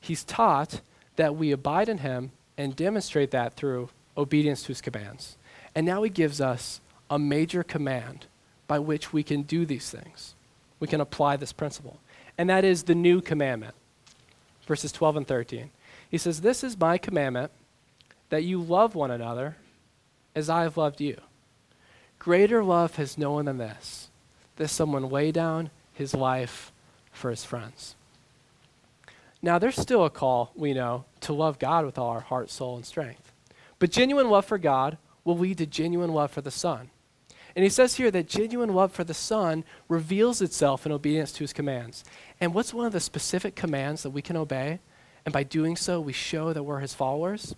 He's 0.01 0.23
taught 0.23 0.83
that 1.17 1.35
we 1.35 1.51
abide 1.51 1.89
in 1.89 1.99
Him 1.99 2.33
and 2.59 2.77
demonstrate 2.77 3.31
that 3.31 3.55
through 3.55 3.89
obedience 4.19 4.63
to 4.63 4.69
His 4.69 4.83
commands. 4.83 5.39
And 5.75 5.87
now 5.87 6.03
He 6.03 6.11
gives 6.11 6.43
us 6.43 6.83
a 7.15 7.19
major 7.19 7.63
command 7.63 8.27
by 8.67 8.77
which 8.77 9.13
we 9.13 9.23
can 9.23 9.43
do 9.43 9.65
these 9.65 9.89
things. 9.89 10.35
We 10.81 10.89
can 10.89 11.01
apply 11.01 11.37
this 11.37 11.53
principle. 11.53 12.01
And 12.37 12.51
that 12.51 12.65
is 12.65 12.83
the 12.83 12.95
new 12.97 13.21
commandment. 13.21 13.77
Verses 14.67 14.91
12 14.91 15.19
and 15.19 15.27
13. 15.29 15.71
He 16.11 16.19
says, 16.19 16.41
This 16.41 16.65
is 16.65 16.77
my 16.77 16.99
commandment 16.99 17.53
that 18.31 18.43
you 18.43 18.61
love 18.61 18.97
one 18.97 19.13
another 19.13 19.57
as 20.35 20.51
I 20.51 20.63
have 20.63 20.77
loved 20.77 21.01
you. 21.01 21.21
Greater 22.19 22.65
love 22.65 22.97
has 22.97 23.17
no 23.17 23.31
one 23.31 23.45
than 23.45 23.59
this, 23.59 24.09
that 24.57 24.67
someone 24.67 25.09
lay 25.09 25.31
down 25.31 25.71
his 25.93 26.15
life 26.15 26.73
for 27.13 27.31
his 27.31 27.45
friends. 27.45 27.95
Now, 29.41 29.61
there's 29.61 29.77
still 29.77 30.05
a 30.05 30.11
call, 30.11 30.51
we 30.57 30.75
know, 30.75 31.05
to 31.21 31.33
love 31.33 31.61
God 31.61 31.87
with 31.87 31.97
all 31.97 32.11
our 32.11 32.21
heart, 32.23 32.51
soul, 32.51 32.75
and 32.75 32.85
strength. 32.85 33.31
But 33.79 33.93
genuine 33.93 34.31
love 34.31 34.47
for 34.47 34.59
God 34.59 34.99
will 35.23 35.39
lead 35.39 35.59
to 35.59 35.67
genuine 35.67 36.13
love 36.13 36.33
for 36.33 36.41
the 36.41 36.51
Son. 36.51 36.91
And 37.57 37.63
he 37.63 37.71
says 37.71 37.97
here 37.97 38.11
that 38.11 38.29
genuine 38.29 38.75
love 38.75 38.93
for 38.93 39.05
the 39.05 39.15
Son 39.15 39.65
reveals 39.89 40.43
itself 40.43 40.87
in 40.87 40.93
obedience 40.93 41.31
to 41.33 41.45
his 41.45 41.53
commands. 41.53 42.05
And 42.41 42.53
what's 42.53 42.75
one 42.75 42.87
of 42.87 42.93
the 42.93 43.01
specific 43.01 43.55
commands 43.55 44.03
that 44.03 44.11
we 44.11 44.23
can 44.23 44.37
obey? 44.37 44.81
And 45.25 45.33
by 45.33 45.45
doing 45.45 45.77
so, 45.77 46.01
we 46.01 46.13
show 46.13 46.53
that 46.53 46.65
we're 46.65 46.81
his 46.81 46.95
followers? 46.95 47.55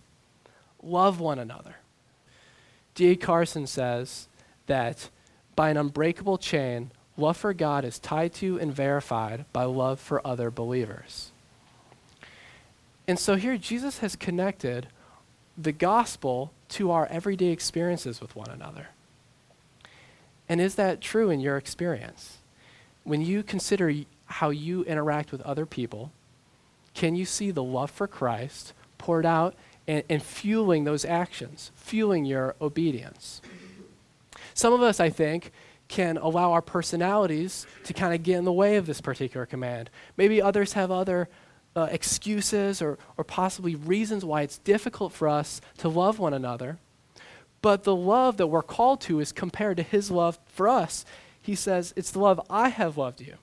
Love 0.83 1.19
one 1.19 1.39
another. 1.39 1.77
D.A. 2.95 3.17
Carson 3.17 3.67
says 3.67 4.29
that 4.67 5.11
by 5.55 5.71
an 5.71 5.77
unbreakable 5.77 6.39
chain, 6.39 6.91
love 7.17 7.37
for 7.37 7.55
God 7.55 7.85
is 7.85 7.99
tied 7.99 8.35
to 8.35 8.59
and 8.59 8.75
verified 8.75 9.47
by 9.53 9.65
love 9.65 9.99
for 9.99 10.27
other 10.27 10.51
believers. 10.51 11.33
And 13.09 13.19
so 13.19 13.37
here, 13.37 13.57
Jesus 13.57 13.99
has 13.99 14.17
connected 14.17 14.89
the 15.57 15.73
gospel 15.73 16.53
to 16.71 16.91
our 16.91 17.07
everyday 17.07 17.47
experiences 17.47 18.21
with 18.21 18.37
one 18.37 18.51
another. 18.51 18.89
And 20.49 20.61
is 20.61 20.77
that 20.77 21.01
true 21.01 21.31
in 21.31 21.41
your 21.41 21.57
experience? 21.57 22.39
When 23.05 23.21
you 23.21 23.43
consider 23.43 23.93
how 24.27 24.51
you 24.51 24.85
interact 24.85 25.33
with 25.33 25.41
other 25.43 25.67
people, 25.67 26.13
can 26.95 27.15
you 27.15 27.25
see 27.25 27.51
the 27.51 27.63
love 27.63 27.91
for 27.91 28.07
Christ 28.07 28.73
poured 28.99 29.27
out 29.27 29.55
and, 29.87 30.03
and, 30.09 30.23
fueling 30.23 30.85
those 30.85 31.05
actions, 31.05 31.71
fueling 31.77 32.25
your 32.25 32.57
obedience? 32.61 33.41
Some 34.55 34.73
of 34.73 34.83
us, 34.83 34.99
I 34.99 35.11
think, 35.11 35.53
can 35.89 36.17
allow 36.17 36.53
our 36.53 36.63
personalities 36.63 37.67
to 37.85 37.93
kind 37.93 38.15
of 38.15 38.23
get 38.23 38.39
in 38.39 38.45
the 38.45 38.53
way 38.53 38.77
of 38.77 38.87
this 38.87 39.01
particular 39.01 39.47
command. 39.47 39.91
Maybe 40.17 40.43
others 40.43 40.73
have 40.73 40.91
other 40.91 41.29
uh, 41.77 41.89
excuses 41.91 42.81
or, 42.81 42.99
or 43.17 43.25
possibly 43.25 43.75
reasons 43.75 44.25
why 44.25 44.43
it's 44.43 44.59
difficult 44.59 45.13
for 45.13 45.29
us 45.29 45.61
to 45.79 45.89
love 45.89 46.19
one 46.19 46.35
another. 46.35 46.79
But 47.67 47.83
the 47.83 47.97
love 47.97 48.37
that 48.37 48.47
we're 48.47 48.63
called 48.63 49.01
to 49.01 49.19
is 49.19 49.33
compared 49.33 49.79
to 49.79 49.83
his 49.83 50.09
love 50.09 50.39
for 50.47 50.69
us. 50.69 51.05
He 51.43 51.57
says, 51.57 51.93
It's 51.97 52.13
the 52.13 52.21
love 52.21 52.41
I 52.49 52.69
have 52.69 52.97
loved 52.97 53.21
you. 53.21 53.39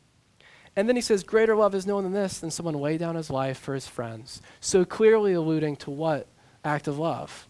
And 0.77 0.88
then 0.88 0.95
he 0.95 1.01
says, 1.01 1.25
Greater 1.25 1.57
love 1.57 1.75
is 1.75 1.86
known 1.86 2.03
than 2.03 2.13
this, 2.13 2.39
than 2.39 2.49
someone 2.49 2.75
lay 2.75 2.97
down 2.97 3.15
his 3.15 3.29
life 3.29 3.57
for 3.59 3.73
his 3.73 3.86
friends. 3.86 4.41
So 4.62 4.86
clearly 4.86 5.33
alluding 5.33 5.75
to 5.75 5.91
what 5.91 6.27
act 6.63 6.88
of 6.88 6.97
love? 6.97 7.49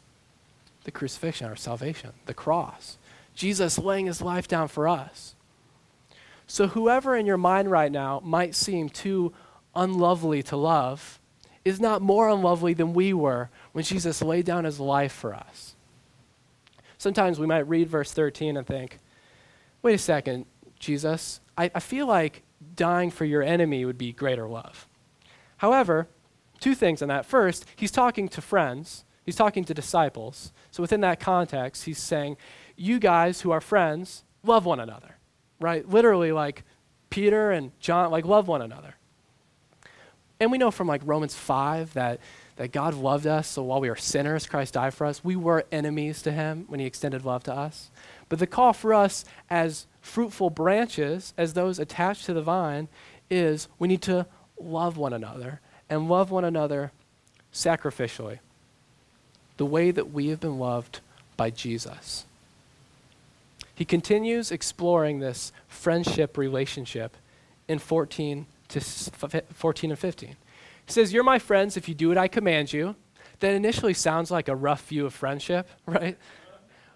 The 0.84 0.90
crucifixion, 0.90 1.46
our 1.46 1.56
salvation, 1.56 2.14
the 2.26 2.34
cross. 2.34 2.98
Jesus 3.36 3.78
laying 3.78 4.08
his 4.08 4.20
life 4.20 4.48
down 4.48 4.68
for 4.68 4.88
us. 4.88 5.36
So, 6.48 6.66
whoever 6.66 7.16
in 7.16 7.28
your 7.28 7.38
mind 7.38 7.70
right 7.70 7.92
now 7.92 8.20
might 8.26 8.56
seem 8.56 8.90
too 8.90 9.32
unlovely 9.76 10.42
to 10.42 10.58
love 10.58 11.20
is 11.64 11.80
not 11.80 12.02
more 12.02 12.30
unlovely 12.30 12.74
than 12.74 12.96
we 12.96 13.14
were 13.14 13.52
when 13.74 13.84
Jesus 13.84 14.24
laid 14.24 14.48
down 14.48 14.64
his 14.64 14.80
life 14.80 15.14
for 15.14 15.36
us. 15.36 15.73
Sometimes 17.04 17.38
we 17.38 17.46
might 17.46 17.68
read 17.68 17.90
verse 17.90 18.14
13 18.14 18.56
and 18.56 18.66
think, 18.66 18.98
wait 19.82 19.94
a 19.94 19.98
second, 19.98 20.46
Jesus, 20.80 21.42
I, 21.58 21.70
I 21.76 21.82
feel 21.82 22.08
like 22.08 22.44
dying 22.78 23.12
for 23.12 23.26
your 23.26 23.44
enemy 23.44 23.84
would 23.84 23.98
be 23.98 24.14
greater 24.14 24.48
love. 24.48 24.88
However, 25.58 26.08
two 26.62 26.74
things 26.74 27.02
on 27.02 27.10
that. 27.10 27.26
First, 27.26 27.66
he's 27.76 27.92
talking 27.92 28.30
to 28.30 28.40
friends, 28.40 29.04
he's 29.26 29.36
talking 29.36 29.66
to 29.66 29.74
disciples. 29.74 30.54
So 30.72 30.82
within 30.82 31.02
that 31.02 31.20
context, 31.20 31.84
he's 31.84 31.98
saying, 31.98 32.38
you 32.78 33.00
guys 33.00 33.42
who 33.42 33.52
are 33.52 33.60
friends, 33.60 34.24
love 34.42 34.64
one 34.64 34.80
another, 34.80 35.18
right? 35.60 35.86
Literally, 35.86 36.32
like 36.32 36.64
Peter 37.10 37.52
and 37.52 37.78
John, 37.82 38.12
like, 38.12 38.24
love 38.24 38.48
one 38.48 38.62
another. 38.62 38.96
And 40.40 40.54
we 40.54 40.58
know 40.58 40.72
from 40.72 40.88
like 40.88 41.02
Romans 41.04 41.36
5 41.36 41.96
that 41.96 42.22
that 42.56 42.72
God 42.72 42.94
loved 42.94 43.26
us, 43.26 43.48
so 43.48 43.64
while 43.64 43.82
we 43.82 43.90
were 43.90 43.96
sinners, 43.96 44.46
Christ 44.46 44.76
died 44.76 44.94
for 44.94 45.06
us. 45.06 45.24
We 45.24 45.36
were 45.36 45.66
enemies 45.72 46.22
to 46.24 46.32
him 46.32 46.66
when 46.68 46.80
he 46.80 46.86
extended 46.86 47.26
love 47.26 47.44
to 47.44 47.54
us. 47.54 47.90
But 48.30 48.40
the 48.40 48.48
call 48.48 48.74
for 48.74 48.94
us 48.94 49.26
as 49.50 49.88
fruitful 50.02 50.50
branches, 50.50 51.34
as 51.38 51.54
those 51.54 51.80
attached 51.80 52.26
to 52.26 52.34
the 52.34 52.42
vine, 52.42 52.90
is 53.30 53.68
we 53.80 53.88
need 53.88 54.02
to 54.04 54.28
love 54.60 54.98
one 54.98 55.14
another 55.14 55.62
and 55.90 56.10
love 56.10 56.32
one 56.32 56.46
another 56.46 56.92
sacrificially, 57.54 58.40
the 59.58 59.66
way 59.66 59.92
that 59.92 60.12
we 60.12 60.28
have 60.28 60.40
been 60.40 60.60
loved 60.60 61.00
by 61.38 61.50
Jesus. 61.50 62.26
He 63.76 63.86
continues 63.86 64.52
exploring 64.52 65.20
this 65.20 65.52
friendship 65.68 66.38
relationship 66.38 67.18
in 67.68 67.80
14 67.80 68.46
to 68.70 68.80
14 68.80 69.92
and 69.92 70.00
15. 70.00 70.36
He 70.86 70.92
says, 70.92 71.14
You're 71.14 71.24
my 71.24 71.40
friends 71.40 71.78
if 71.78 71.88
you 71.88 71.96
do 71.96 72.10
what 72.10 72.18
I 72.18 72.28
command 72.28 72.74
you. 72.74 72.96
That 73.40 73.54
initially 73.54 73.94
sounds 73.94 74.32
like 74.32 74.48
a 74.48 74.56
rough 74.56 74.88
view 74.88 75.06
of 75.06 75.14
friendship, 75.14 75.68
right? 75.86 76.18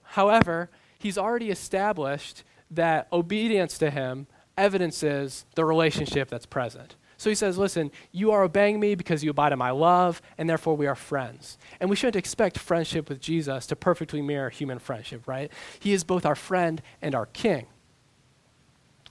However, 0.03 0.69
he's 0.97 1.17
already 1.17 1.49
established 1.49 2.43
that 2.71 3.07
obedience 3.11 3.77
to 3.79 3.89
him 3.89 4.27
evidences 4.57 5.45
the 5.55 5.63
relationship 5.63 6.29
that's 6.29 6.45
present. 6.45 6.95
So 7.17 7.29
he 7.29 7.35
says, 7.35 7.57
Listen, 7.57 7.91
you 8.11 8.31
are 8.31 8.43
obeying 8.43 8.79
me 8.79 8.95
because 8.95 9.23
you 9.23 9.31
abide 9.31 9.51
in 9.51 9.59
my 9.59 9.71
love, 9.71 10.21
and 10.37 10.49
therefore 10.49 10.77
we 10.77 10.87
are 10.87 10.95
friends. 10.95 11.57
And 11.79 11.89
we 11.89 11.95
shouldn't 11.95 12.15
expect 12.15 12.59
friendship 12.59 13.09
with 13.09 13.19
Jesus 13.19 13.65
to 13.67 13.75
perfectly 13.75 14.21
mirror 14.21 14.49
human 14.49 14.79
friendship, 14.79 15.27
right? 15.27 15.51
He 15.79 15.93
is 15.93 16.03
both 16.03 16.25
our 16.25 16.35
friend 16.35 16.81
and 17.01 17.15
our 17.15 17.25
king. 17.25 17.67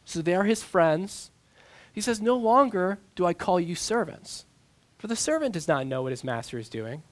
So 0.05 0.23
they 0.23 0.35
are 0.35 0.45
his 0.45 0.63
friends. 0.63 1.33
He 1.93 2.01
says, 2.01 2.21
No 2.21 2.37
longer 2.37 2.99
do 3.17 3.27
I 3.27 3.35
call 3.35 3.59
you 3.59 3.75
servants, 3.75 4.47
for 5.07 5.11
the 5.11 5.15
servant 5.15 5.53
does 5.53 5.69
not 5.69 5.87
know 5.87 6.03
what 6.03 6.11
his 6.11 6.25
master 6.25 6.59
is 6.59 6.69
doing, 6.69 7.05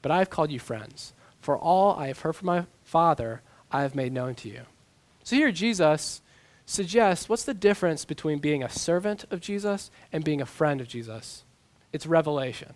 but 0.00 0.12
I 0.12 0.18
have 0.18 0.30
called 0.30 0.52
you 0.52 0.60
friends. 0.60 1.12
For 1.40 1.58
all 1.58 1.96
I 1.96 2.06
have 2.06 2.20
heard 2.20 2.36
from 2.36 2.46
my 2.46 2.66
Father, 2.84 3.42
I 3.72 3.82
have 3.82 3.96
made 3.96 4.12
known 4.12 4.36
to 4.36 4.48
you. 4.48 4.60
So 5.24 5.34
here 5.34 5.50
Jesus 5.50 6.22
suggests 6.66 7.28
what's 7.28 7.42
the 7.42 7.52
difference 7.52 8.04
between 8.04 8.38
being 8.38 8.62
a 8.62 8.70
servant 8.70 9.24
of 9.28 9.40
Jesus 9.40 9.90
and 10.12 10.22
being 10.22 10.40
a 10.40 10.46
friend 10.46 10.80
of 10.80 10.86
Jesus? 10.86 11.42
It's 11.92 12.06
revelation. 12.06 12.74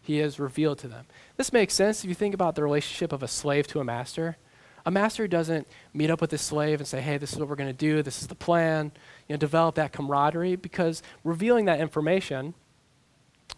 He 0.00 0.18
has 0.18 0.38
revealed 0.38 0.78
to 0.78 0.86
them. 0.86 1.06
This 1.36 1.52
makes 1.52 1.74
sense 1.74 2.04
if 2.04 2.08
you 2.08 2.14
think 2.14 2.34
about 2.34 2.54
the 2.54 2.62
relationship 2.62 3.12
of 3.12 3.24
a 3.24 3.28
slave 3.28 3.66
to 3.68 3.80
a 3.80 3.84
master. 3.84 4.36
A 4.86 4.92
master 4.92 5.26
doesn't 5.26 5.66
meet 5.92 6.10
up 6.10 6.20
with 6.20 6.30
his 6.30 6.42
slave 6.42 6.78
and 6.78 6.86
say, 6.86 7.00
hey, 7.00 7.18
this 7.18 7.32
is 7.32 7.40
what 7.40 7.48
we're 7.48 7.56
going 7.56 7.70
to 7.70 7.72
do, 7.72 8.04
this 8.04 8.22
is 8.22 8.28
the 8.28 8.36
plan, 8.36 8.92
you 9.26 9.32
know, 9.32 9.36
develop 9.36 9.74
that 9.74 9.90
camaraderie, 9.90 10.54
because 10.54 11.02
revealing 11.24 11.64
that 11.64 11.80
information 11.80 12.54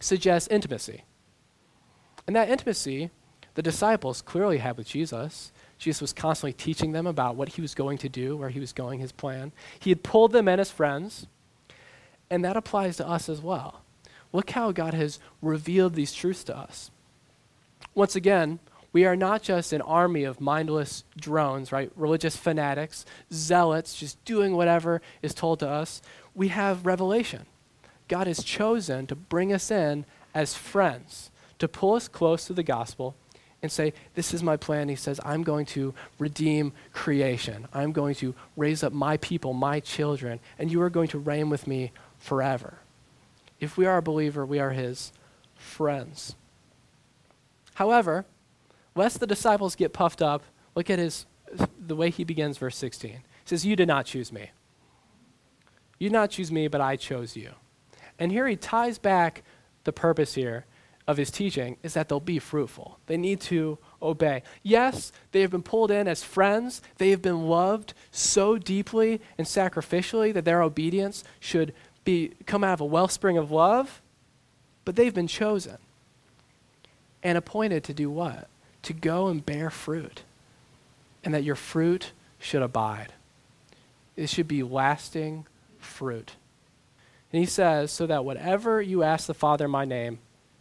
suggests 0.01 0.49
intimacy. 0.49 1.05
And 2.27 2.35
that 2.35 2.49
intimacy, 2.49 3.11
the 3.55 3.63
disciples 3.63 4.23
clearly 4.23 4.59
had 4.59 4.77
with 4.77 4.89
Jesus. 4.89 5.53
Jesus 5.79 6.01
was 6.01 6.13
constantly 6.13 6.53
teaching 6.53 6.93
them 6.93 7.07
about 7.07 7.37
what 7.37 7.51
he 7.51 7.63
was 7.63 7.75
going 7.75 7.99
to 7.99 8.09
do, 8.09 8.37
where 8.37 8.51
he 8.51 8.61
was 8.61 8.73
going, 8.73 9.01
his 9.01 9.13
plan. 9.13 9.53
He 9.79 9.91
had 9.91 10.03
pulled 10.03 10.33
them 10.33 10.49
in 10.49 10.61
as 10.61 10.71
friends, 10.71 11.27
and 12.29 12.45
that 12.45 12.57
applies 12.57 12.97
to 12.99 13.09
us 13.09 13.29
as 13.29 13.41
well. 13.41 13.83
Look 14.33 14.51
how 14.51 14.73
God 14.73 14.95
has 14.95 15.19
revealed 15.43 15.95
these 15.95 16.13
truths 16.13 16.45
to 16.45 16.57
us. 16.57 16.91
Once 17.95 18.15
again, 18.15 18.61
we 18.93 19.05
are 19.05 19.17
not 19.17 19.43
just 19.43 19.73
an 19.73 19.83
army 19.83 20.25
of 20.25 20.41
mindless 20.41 21.05
drones, 21.17 21.73
right? 21.73 21.91
Religious 21.97 22.37
fanatics, 22.37 23.05
zealots, 23.33 23.97
just 23.97 24.23
doing 24.25 24.57
whatever 24.57 25.01
is 25.23 25.35
told 25.35 25.61
to 25.61 25.69
us. 25.69 26.03
We 26.35 26.49
have 26.49 26.87
revelation. 26.87 27.47
God 28.11 28.27
has 28.27 28.43
chosen 28.43 29.07
to 29.07 29.15
bring 29.15 29.53
us 29.53 29.71
in 29.71 30.05
as 30.35 30.57
friends, 30.57 31.31
to 31.61 31.69
pull 31.69 31.95
us 31.95 32.09
close 32.09 32.45
to 32.47 32.53
the 32.53 32.65
gospel 32.65 33.15
and 33.63 33.71
say, 33.71 33.95
This 34.15 34.35
is 34.35 34.43
my 34.43 34.57
plan. 34.57 34.89
He 34.89 34.97
says, 34.97 35.21
I'm 35.25 35.45
going 35.45 35.65
to 35.67 35.95
redeem 36.19 36.73
creation. 36.93 37.69
I'm 37.73 37.93
going 37.93 38.17
to 38.17 38.35
raise 38.57 38.83
up 38.83 38.93
my 38.93 39.17
people, 39.19 39.53
my 39.53 39.79
children, 39.79 40.41
and 40.59 40.73
you 40.73 40.83
are 40.83 40.91
going 40.91 41.07
to 41.09 41.21
reign 41.21 41.51
with 41.51 41.69
me 41.69 41.93
forever. 42.19 42.79
If 43.61 43.77
we 43.77 43.87
are 43.87 43.99
a 43.99 44.03
believer, 44.03 44.45
we 44.45 44.59
are 44.59 44.71
his 44.71 45.13
friends. 45.55 46.35
However, 47.75 48.25
lest 48.97 49.21
the 49.21 49.27
disciples 49.27 49.77
get 49.77 49.93
puffed 49.93 50.21
up, 50.21 50.43
look 50.75 50.91
at 50.91 50.99
his 50.99 51.27
the 51.79 51.95
way 51.95 52.11
he 52.11 52.25
begins 52.25 52.59
verse 52.59 52.77
16. 52.77 53.11
He 53.11 53.19
says, 53.45 53.65
You 53.65 53.77
did 53.77 53.87
not 53.87 54.07
choose 54.07 54.33
me. 54.33 54.51
You 56.01 56.09
did 56.09 56.15
not 56.15 56.31
choose 56.31 56.51
me, 56.51 56.67
but 56.67 56.81
I 56.81 56.97
chose 56.97 57.37
you. 57.37 57.53
And 58.21 58.31
here 58.31 58.47
he 58.47 58.55
ties 58.55 58.99
back 58.99 59.43
the 59.85 59.93
purpose 59.93 60.35
here 60.35 60.67
of 61.09 61.17
his 61.17 61.31
teaching 61.31 61.77
is 61.83 61.95
that 61.95 62.09
they'll 62.09 62.21
be 62.21 62.39
fruitful. 62.39 63.01
They 63.07 63.17
need 63.17 63.41
to 63.43 63.79
obey. 64.01 64.45
Yes, 64.63 65.11
they 65.33 65.41
have 65.41 65.51
been 65.51 65.63
pulled 65.63 65.91
in 65.91 66.07
as 66.07 66.23
friends. 66.23 66.83
They 66.99 67.11
have 67.11 67.23
been 67.23 67.49
loved 67.49 67.95
so 68.13 68.59
deeply 68.59 69.21
and 69.37 69.47
sacrificially 69.47 70.33
that 70.35 70.45
their 70.45 70.63
obedience 70.63 71.25
should 71.41 71.75
be 72.05 72.33
come 72.47 72.63
out 72.63 72.75
of 72.75 72.81
a 72.81 72.85
wellspring 72.85 73.39
of 73.39 73.51
love, 73.51 74.01
but 74.85 74.95
they've 74.95 75.15
been 75.15 75.27
chosen 75.27 75.79
and 77.23 77.37
appointed 77.37 77.83
to 77.85 77.95
do 77.95 78.09
what? 78.11 78.49
To 78.83 78.93
go 78.93 79.29
and 79.29 79.45
bear 79.45 79.71
fruit. 79.71 80.23
And 81.25 81.35
that 81.35 81.45
your 81.45 81.57
fruit 81.57 82.13
should 82.39 82.63
abide. 82.63 83.13
It 84.17 84.29
should 84.29 84.49
be 84.49 84.63
lasting 84.63 85.47
fruit. 85.79 86.33
And 87.33 87.41
he 87.41 87.47
says, 87.47 87.93
so 87.93 88.07
that 88.07 88.25
whatever 88.25 88.83
you 88.83 89.03
ask 89.03 89.27
the 89.27 89.35
Father 89.35 89.67
in 89.67 89.71
my 89.71 89.85
name, 89.85 90.19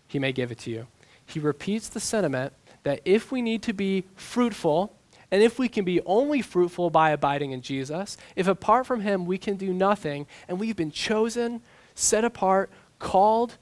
he 0.07 0.19
may 0.19 0.31
give 0.31 0.51
it 0.51 0.59
to 0.59 0.71
you. 0.71 0.87
He 1.25 1.39
repeats 1.39 1.89
the 1.89 1.99
sentiment 1.99 2.53
that 2.83 3.01
if 3.05 3.31
we 3.31 3.41
need 3.41 3.61
to 3.63 3.73
be 3.73 4.05
fruitful, 4.15 4.93
and 5.31 5.43
if 5.43 5.59
we 5.59 5.67
can 5.67 5.85
be 5.85 6.01
only 6.05 6.41
fruitful 6.41 6.89
by 6.89 7.11
abiding 7.11 7.51
in 7.51 7.61
Jesus, 7.61 8.17
if 8.35 8.47
apart 8.47 8.87
from 8.87 9.01
him 9.01 9.25
we 9.25 9.37
can 9.37 9.57
do 9.57 9.73
nothing, 9.73 10.25
and 10.47 10.59
we've 10.59 10.75
been 10.75 10.91
chosen, 10.91 11.61
set 11.93 12.23
apart, 12.23 12.71
called 12.97 13.57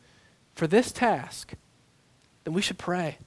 for 0.55 0.67
this 0.67 0.91
task, 0.91 1.53
then 2.43 2.53
we 2.53 2.61
should 2.61 2.77
pray. 2.77 3.17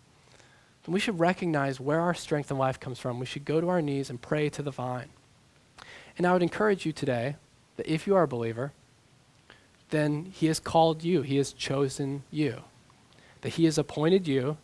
And 0.87 0.95
we 0.95 1.01
should 1.01 1.21
recognize 1.21 1.79
where 1.79 2.01
our 2.01 2.15
strength 2.15 2.51
in 2.51 2.57
life 2.57 2.81
comes 2.81 2.99
from. 2.99 3.21
We 3.21 3.27
should 3.27 3.45
go 3.45 3.61
to 3.61 3.69
our 3.69 3.83
knees 3.83 4.09
and 4.09 4.21
pray 4.21 4.49
to 4.49 4.63
the 4.63 4.71
vine. 4.71 5.11
And 6.17 6.27
I 6.27 6.33
would 6.33 6.43
encourage 6.43 6.87
you 6.87 6.93
today 6.93 7.37
that 7.77 7.87
if 7.87 8.07
you 8.07 8.17
are 8.17 8.23
a 8.23 8.29
believer, 8.29 8.73
then 9.91 10.27
he 10.33 10.47
has 10.47 10.61
called 10.61 11.03
you, 11.03 11.23
he 11.23 11.37
has 11.37 11.53
chosen 11.53 12.23
you 12.31 12.63
that 13.41 13.51
He 13.51 13.65
has 13.65 13.79
appointed 13.79 14.27
you 14.29 14.57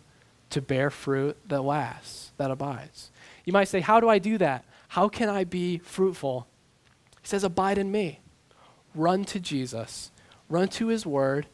to 0.50 0.60
bear 0.60 0.90
fruit 0.90 1.36
that 1.48 1.62
lasts, 1.62 2.32
that 2.36 2.50
abides. 2.50 3.10
You 3.44 3.52
might 3.52 3.68
say, 3.68 3.80
How 3.80 4.00
do 4.00 4.08
I 4.08 4.18
do 4.18 4.38
that? 4.38 4.64
How 4.88 5.08
can 5.08 5.28
I 5.28 5.44
be 5.44 5.78
fruitful? 5.78 6.46
He 7.22 7.28
says, 7.28 7.44
Abide 7.44 7.78
in 7.78 7.90
me. 7.90 8.20
Run 8.94 9.24
to 9.26 9.40
Jesus, 9.40 10.10
run 10.48 10.68
to 10.68 10.88
His 10.88 11.04
Word, 11.04 11.46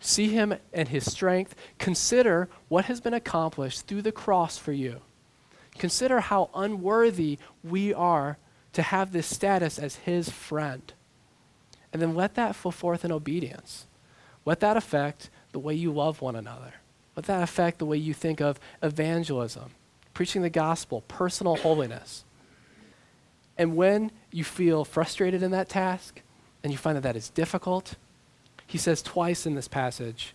see 0.00 0.28
Him 0.28 0.54
and 0.72 0.88
His 0.88 1.10
strength. 1.10 1.54
Consider 1.78 2.48
what 2.68 2.86
has 2.86 3.00
been 3.00 3.14
accomplished 3.14 3.86
through 3.86 4.02
the 4.02 4.12
cross 4.12 4.58
for 4.58 4.72
you. 4.72 5.00
Consider 5.78 6.20
how 6.20 6.50
unworthy 6.54 7.38
we 7.62 7.92
are 7.94 8.38
to 8.72 8.82
have 8.82 9.12
this 9.12 9.26
status 9.26 9.78
as 9.78 9.96
His 9.96 10.28
friend. 10.30 10.92
And 11.96 12.02
then 12.02 12.14
let 12.14 12.34
that 12.34 12.54
flow 12.54 12.72
forth 12.72 13.06
in 13.06 13.10
obedience. 13.10 13.86
Let 14.44 14.60
that 14.60 14.76
affect 14.76 15.30
the 15.52 15.58
way 15.58 15.72
you 15.72 15.90
love 15.90 16.20
one 16.20 16.36
another? 16.36 16.74
Let 17.16 17.24
that 17.24 17.42
affect 17.42 17.78
the 17.78 17.86
way 17.86 17.96
you 17.96 18.12
think 18.12 18.38
of 18.38 18.60
evangelism, 18.82 19.70
preaching 20.12 20.42
the 20.42 20.50
gospel, 20.50 21.04
personal 21.08 21.56
holiness? 21.56 22.26
And 23.56 23.76
when 23.76 24.10
you 24.30 24.44
feel 24.44 24.84
frustrated 24.84 25.42
in 25.42 25.52
that 25.52 25.70
task 25.70 26.20
and 26.62 26.70
you 26.70 26.76
find 26.76 26.96
that 26.96 27.02
that 27.02 27.16
is 27.16 27.30
difficult, 27.30 27.94
he 28.66 28.76
says 28.76 29.00
twice 29.00 29.46
in 29.46 29.54
this 29.54 29.66
passage, 29.66 30.34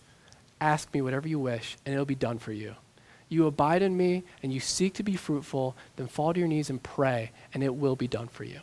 Ask 0.60 0.92
me 0.92 1.00
whatever 1.00 1.28
you 1.28 1.38
wish, 1.38 1.76
and 1.86 1.92
it'll 1.92 2.04
be 2.04 2.16
done 2.16 2.40
for 2.40 2.50
you. 2.50 2.74
You 3.28 3.46
abide 3.46 3.82
in 3.82 3.96
me 3.96 4.24
and 4.42 4.52
you 4.52 4.58
seek 4.58 4.94
to 4.94 5.04
be 5.04 5.14
fruitful, 5.14 5.76
then 5.94 6.08
fall 6.08 6.34
to 6.34 6.40
your 6.40 6.48
knees 6.48 6.70
and 6.70 6.82
pray, 6.82 7.30
and 7.54 7.62
it 7.62 7.76
will 7.76 7.94
be 7.94 8.08
done 8.08 8.26
for 8.26 8.42
you. 8.42 8.62